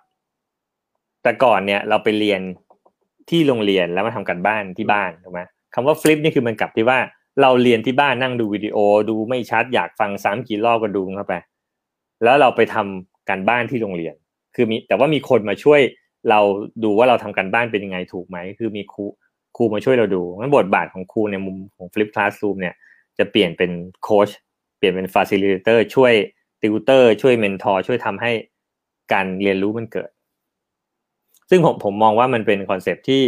[1.23, 2.41] แต่ก่อนเนี่ยเราไปเรียน
[3.29, 5.41] ที่โรงเรียนแล้วมาทำกันบ้านที่บ้านถูกไหม
[5.73, 6.99] คำว่า flip นี่คือมันกลับที่ว่า
[7.41, 8.77] เราเรียนที่บ้านนั่งดูวิดีโอ
[9.09, 11.33] ดูไม่ชัดอยากฟังซ้ำกี่รอบก็ดูเข้าไป
[12.23, 14.15] แล้วเราไปทำการบ้านที่โรงเรียน
[14.55, 15.81] คือมีแต่ว่ามีคนมาช่วย
[16.29, 16.39] เรา
[16.83, 19.05] ดูว่าเราทำการบ้านเป็นยังไงถูกไหม คือมีครู
[19.55, 22.75] ครูมาช่วยเราดูงั้นบทบาทของครูในมุมของ Flip Classroom เนี่ย
[23.17, 23.71] จะเปลี่ยนเป็น
[24.03, 24.29] โค้ช
[24.77, 26.13] เปลี่ยนเป็น Facilitator ช่วย
[26.61, 28.31] ติวเตอร์ช่วย mentor ช่วยทำให้
[29.13, 30.09] การเรียนรู้มันเกิด
[31.49, 33.21] ซึ่งผมผมมองว่ามันเป็นคอนเซปต์ที่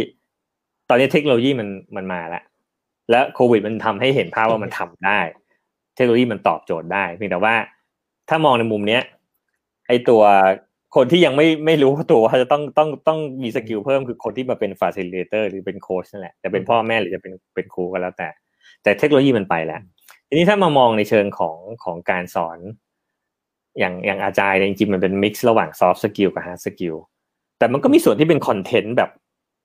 [0.88, 2.42] ตอนนี้เทคโนโลยีมันมันมาแล้ว
[3.10, 5.20] และโควิดมันทำให้เห็นภาพว่ามันทำได้
[5.94, 7.54] เทคโนโลยีมันตอบโจทย์ได้ เพียงแต่ว่า
[8.28, 9.02] ถ้ามองในมุมเนี้ย
[9.86, 10.22] ไอตัว
[10.96, 18.28] คนที่ยังไม่ไม่รู้ตัวว่าจะต้องต้องต้องมี skill เพิ่มคือคนที่มาเป็น facilitator หรือเป็นโค้ชนั่นแหละจะเป็นพ่อแม่หรือจะเป็นเป็นครูก็แล้วแต่
[18.82, 19.80] แต่เทคโนโลยีมันไปแล้ว
[20.28, 22.58] ทีนี้ถ้ามามองในเชิงของของการสอน
[23.78, 26.96] อย่างอย่าง agile เนี่ยจริงๆมันเป็น mix ระหว่าง soft skill กับ hard skill
[27.58, 29.10] แต่มันก็มีส่วนที่เป็นคอนเทนต์แบบ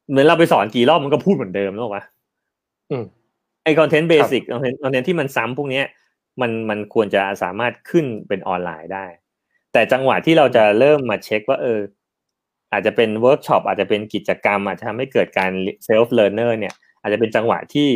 [0.09, 2.03] เหมือนเราไปสอนกี่รอบมันก็พูดเหมือนเดิมแล้ววะ
[2.91, 3.03] อืม
[3.63, 5.85] ไอคอนเทนต์เบสิกคอนเทนต์คอนเทนต์ที่มันซ้ำพวกเนี้ย
[6.41, 9.05] มันมันควรจะสามารถขึ้นเป็นออนไลน์ได้
[9.73, 11.79] แต่จังหวะที่เราจะเริ่มมาเช็คว่าเออ
[12.71, 15.51] อาจจะเป็นเวิร์กช็อปอาจจะเป็นกิจกรรม อาจจะทำให้เกิดการ
[15.85, 17.89] self learner เนี่ย อาจจะเป็นจังหวะที่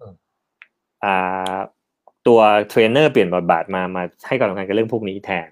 [0.00, 0.14] อืม
[1.04, 1.56] อ่า
[2.26, 5.48] ตัวเทรนเนอร์เปลี่ยนบทบาทมามาให้ความสำคัญกับเรื่องพวกนี้แทน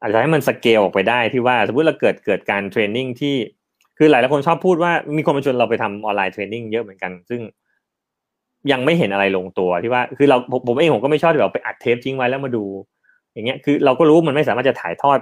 [0.00, 3.34] อาจจะให้มันสเกลออกไปได้ที่ว่าสมมติเราเกิดเกิดการ training ที่
[3.98, 7.40] คือหลายหลายคนชอบพูดว่ามีคนมาชวนเราไปทำ online training เยอะเหมือนกัน ซึ่ง
[8.72, 12.64] ยังไม่เห็นอะไรลงตัวที่ว่า คือเราผมผมเองผมก็ไม่ชอบที่แบบไปอัดเทปทิ้งไว้แล้วมาดู
[13.38, 15.18] อย่างเงี้ยคือเราก็รู้ว่ามันไม่สามารถจะถ่ายทอด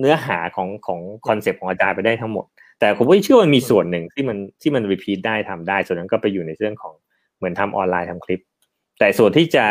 [0.00, 2.44] เนื้อหาของของคอนเซปต์ของ agile ไปได้ทั้งหมด
[2.80, 6.94] แต่ผมก็เชื่อว่ามันมีส่วนหนึ่งที่มันที่มัน repeat ได้ทำได้ ส่วนนั้นก็ไปอยู่ในเรื่องของ
[7.36, 8.40] เหมือนทำออนไลน์ทำคลิป
[8.98, 9.64] แต่ส่วนที่จะ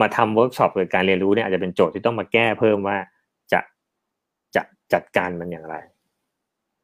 [0.00, 2.96] มาทำเวิร์กช็อปหรือการเรียนรู้เนี่ยอาจจะเป็นโจทย์ที่ต้องมาแก้เพิ่มว่า
[3.52, 3.60] จะ
[4.54, 5.76] จะจัดการมันอย่างไร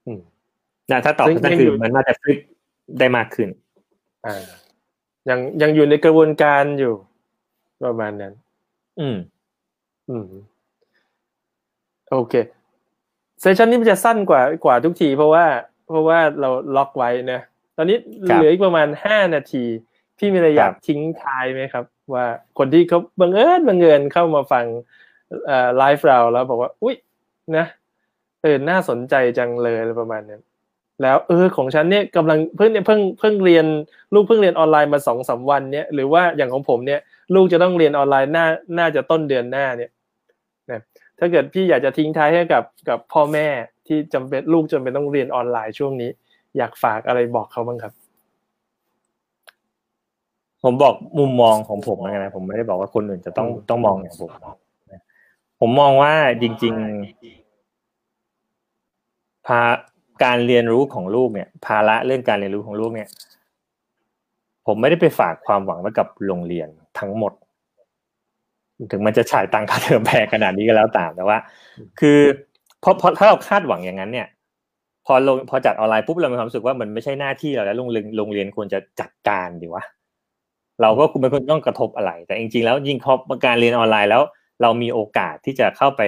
[0.06, 0.20] อืม
[0.90, 2.38] นะถ้าตอบซึ่งนั่นยังคือยู่อมันน่าจะ flip
[2.98, 3.48] ได้มากขึ้น
[4.26, 4.42] อ่า
[5.28, 6.94] ยังยังอยู่ในกระบวนการอยู่
[7.84, 8.32] ประมาณนั้น
[9.00, 9.16] อืม
[10.08, 10.30] อืม
[12.10, 12.34] โอเค
[13.40, 15.44] เซสชันนี้มันจะสั้นกว่ากว่าทุกที เพราะว่า
[15.88, 17.40] เพราะว่าเราล็อกไว้นะ
[17.76, 17.96] ตอนนี้
[18.28, 19.64] ครับเหลืออีกประมาณห้านาที
[20.18, 21.84] พี่มีอะไรอยากครับทิ้งท้ายไหมครับ
[22.14, 22.26] ว่า
[22.58, 24.64] คนที่เขาบังเอิญบังเอิญเข้ามาฟัง
[25.46, 26.96] เอ่อไลฟ์เราแล้วบอกว่า อุ๊ย
[27.56, 27.66] นะ
[28.42, 30.42] เออน่าสนใจจังเลยอะไรประมาณนั้น
[31.02, 33.66] แล้วเออของฉันเนี่ยกำลังเพิ่งเนี่ยเพิ่งเพิ่งเรียน
[34.14, 37.00] ลูกเพิ่งเรียนออนไลน์มาสองสาวันเนี่ยหรือว่าอย่างของผมเนี่ย
[37.34, 38.46] ลูกจะต้องเรียนออนไลน์น่า
[38.78, 39.93] น่าจะต้นเดือนหน้าเนี่ยนะ
[41.18, 43.46] ถ้าเกิดพี่อยากจะทิ้งท้ายให้กับกับพ่อแม่
[43.86, 46.10] ที่จำเป็นลูกจำเป็นต้องเรียนออนไลน์ช่วงนี้
[46.56, 47.92] อยากฝากอะไรบอกเขาบ้างครับ
[50.62, 54.30] ผมบอกมุมมองของผมนะผมไม่ได้บอกว่าคนอื่นจะต้องต้องมองอย่างผม
[55.60, 56.12] ผมมองว่า
[56.42, 56.74] จริง
[57.50, 59.60] ๆ พา
[60.24, 63.08] การเรียนรู้ของลูกเนี่ย ภาระเรื่องการเรียนรู้ของลูกเนี่ย
[64.66, 67.32] ผมไม่ได้ไปฝากความหวังไว้กับโรงเรียนทั้งหมด
[68.90, 71.38] ถึงมันจะฉายตังค่าเทอมแพงขนาดนี้ก็แล้วตามแต่ว่า
[72.00, 72.18] คือ
[72.80, 74.28] เพราะเพราะถ้าเราคาดหวังอย่างนั้นเนี่ย
[75.06, 79.84] พอลงพอจัดออนไลน์ปุ๊บเรามีความรู้สึกว่ามันไม่ใช่หน้าที่เราแล้วโรงเรียนโรงเรียนควรจะจัดการดีวะ
[80.82, 83.12] เราก็คุณไม่ควรต้องกระทบอะไร แต่จริงๆแล้วยิ่งพอ
[83.46, 84.22] การเรียนออนไลน์แล้ว
[84.62, 86.02] เรามีโอกาสที่จะเข้าไป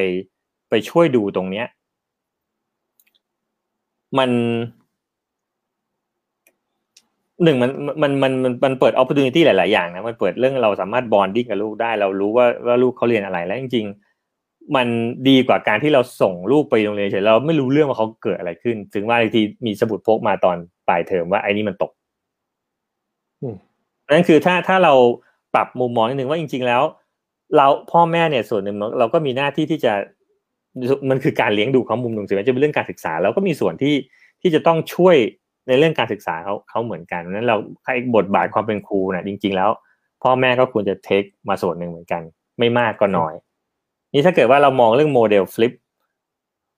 [0.70, 1.66] ไปช่วยดูตรงเนี้ย
[4.18, 4.30] มัน
[7.44, 7.70] หนึ่งมัน
[8.02, 14.86] มันมันมันมันเปิดโอกาสหลาย ๆ อย่างนะมันเปิดเรื่องเราสามารถบอนดิ้งกับลูกได้ เรารู้ว่าว่าลูกเขาเรียนอะไรแล้วจริง ๆ มัน
[15.28, 20.56] ดีกว่าการที่เราส่งลูกไปโรงเรียนเฉยเราไม่รู้เรื่องว่าเขาเกิดอะไรขึ้น ถึงว่าบางทีมีสมุดพกมาตอน
[20.88, 21.90] ปลายเทอมว่าไอ้นี่มันตก
[24.12, 24.94] นั่นคือถ้าถ้าเรา
[25.54, 26.82] ปรับมุมมองนิดนึงว่าจริง ๆ แล้ว
[27.56, 29.92] เราพ่อแม่เนี่ยส่วนหนึ่งเราก็มีหน้าที่ที่จะ
[31.10, 33.94] มันคือการเลี้ยงดูเขามุมหนึ่งถึงแม้จะเป็นเรื่องการศึกษาเราก็มีส่วนที่
[34.42, 35.16] ที่จะต้องช่วย
[35.66, 37.56] ในเรื่องการศึกษาเขาเขาเหมือนกันนั้นเรา
[37.86, 39.70] ให้บทบาทความเป็นครูนะจริง ๆ แล้ว
[40.22, 42.22] พ่อแม่ก็ควรจะ take มาส่วนหนึ่งเหมือนกัน
[42.58, 43.34] ไม่มากก็น้อย
[44.14, 45.72] นี่ถ้าเกิดว่าเรามองเรื่องโมเดล flip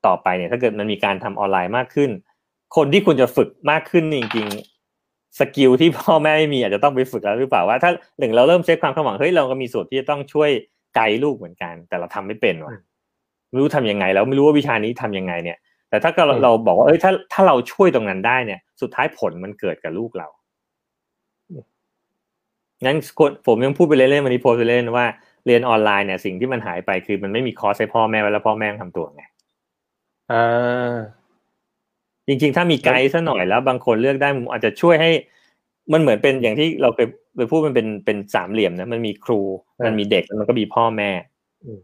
[0.06, 2.10] ต่อไปเนี่ย ถ้าเกิดมันมีการทำออนไลน์มากขึ้น
[2.76, 10.50] คนที่ควรจะฝึกมากขึ้นจริงๆ skill ที่พ่อแม่ไม่มีอาจจะต้องไปฝึกแล้วหรือเปล่าว่า ถ้าหนึ่งเราเริ่มเช็คความคาดหวังเฮ้ยเราก็มีส่วนที่จะต้องช่วย
[10.94, 12.72] ไกด์ลูกเหมือนกัน แต่เราทำไม่เป็นว่ะ
[13.50, 15.58] ไม่รู้ทำยังไงแล้วไม่รู้ว่าวิชานี้ทำยังไงเนี่ย
[15.88, 20.28] แต่ถ้าเราเราบอกว่าเอ้ยถ้าถ้าเราช่วยตรงนั้นได้เนี่ย สุดท้ายผลมันเกิดกับลูกเรา
[22.84, 22.96] งั้น
[23.46, 25.06] ผมยังพูดไปเล่นๆวันนี้โพสไปเล่นว่า
[25.46, 29.22] เรียนออนไลน์เนี่ยสิ่งที่มันหายไปคือมันไม่มีคอร์สให้พ่อแม่แล้วพ่อแม่ทำตัวไง
[30.32, 30.94] อ่า
[32.26, 35.10] จริงๆ ถ้ามีไกด์ซะหน่อยแล้วบางคนเลือกได้มอาจจะช่วยให้
[35.92, 39.40] มันเหมือนเป็นอย่างที่เราเคยไปพูดมันเป็นเป็นสามเหลี่ยมนะมันมีครู
[39.86, 41.10] มันมีเด็กแล้วมันก็มีพ่อแม่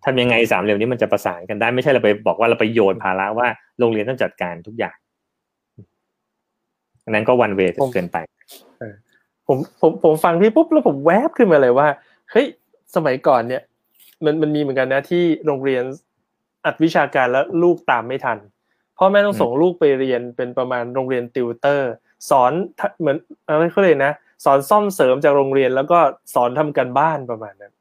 [0.05, 3.49] ทำยังไงสามเหลี่ยมนี้มันจะประสานกันได้ไม่ใช่เราไปบอกว่าเราไปโยนภาระว่า
[3.79, 4.97] โรงเรียนต้องจัดการทุกอย่าง
[7.05, 8.17] อันนั้นก็วันเวทเกินไป
[9.47, 11.89] ผมผมผมฟังพี่ปุ๊บแล้วผมแวบขึ้นมาเลยว่า
[12.31, 12.47] เฮ้ย
[12.97, 13.63] สมัยก่อนเนี่ย
[14.25, 15.85] มันมันมีเหมือนกันนะที่โรงเรียน
[16.65, 18.39] อัดวิชาการแล้วลูกตามไม่ทัน
[18.99, 21.91] พ่อแม่ต้องส่งลูกไปเรียนเป็นประมาณโรงเรียนติวเตอร์
[22.31, 22.53] สอน
[23.01, 23.17] เหมือน
[23.49, 24.13] อะไรเขาเลยนะ
[24.45, 25.99] สอนซ่อมเสริมจากโรงเรียนแล้วก็
[26.35, 27.73] สอนทำกันบ้านประมาณนั้น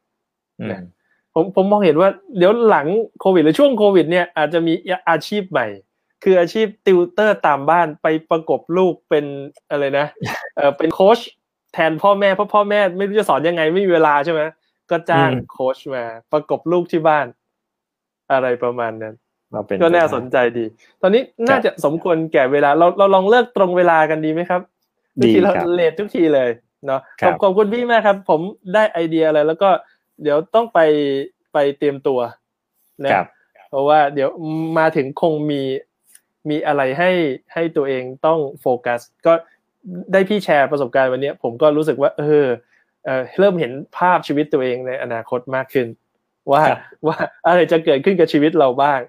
[1.36, 2.88] ผมผมมองเห็นว่าเดี๋ยวหลัง
[3.22, 4.74] โควิดหรือช่วงโควิด เนี่ยอาจจะมี
[5.10, 5.68] อาชีพใหม่
[6.24, 9.26] คืออาชีพติวเตอร์ตามบ้านไปประกบลูกเป็น
[9.70, 10.08] อะไรนะ
[10.56, 11.20] เออเป็นโค้ช
[11.74, 14.42] แทนพ่อแม่เพราะพ่อแม่ไม่รู้จะสอนยังไงไม่มีเวลาใช่ไหม
[14.92, 17.26] ก็จ้างโค้ชมาประกบลูกที่บ้าน
[18.32, 19.16] อะไรประมาณนั้น
[19.82, 20.66] ก็น่าสนใจดี
[21.02, 24.62] ตอนนี้น่าจะสมควรแก่เวลา เราเราลองเลิกตรงเวลากันดีไหมครับ
[25.24, 26.50] ดีเราเลททุกทีเลย
[26.86, 27.02] เนาะ
[27.44, 28.42] ขอบคุณพี่มากครับ ผม
[28.74, 29.70] ได้ไอเดียอะไรแล้วก็
[30.24, 30.80] เดี๋ยวต้องไป
[31.54, 32.20] ไปเตรียมตัว
[33.06, 33.12] นะ
[33.70, 34.30] เพราะว่าเดี๋ยว
[34.80, 35.62] มาถึงคงมี
[36.50, 37.12] มีอะไรให้
[37.54, 39.34] ให้ตัวเองต้องโฟกัส ก็
[40.12, 42.48] ได้พี่แชร์ประสบการณ์วันนี้ผมก็รู้สึกว่า เออ
[43.06, 45.88] เออเริ่มเห็นภาพชีวิตตัวเองในอนาคตมากขึ้น
[46.52, 46.64] ว่า
[47.08, 47.18] ว่า
[47.48, 49.00] อะไรจะเกิดขึ้นกับชีวิตเราบ้าง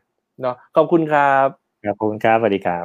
[0.40, 1.48] เนาะขอบคุณครับ
[1.86, 2.84] ขอบคุณครับสวัสดีครับ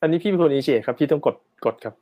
[0.00, 1.94] อันนี้พี่เป็นคนอินิเชตครับ พี่ต้องกดกดครับ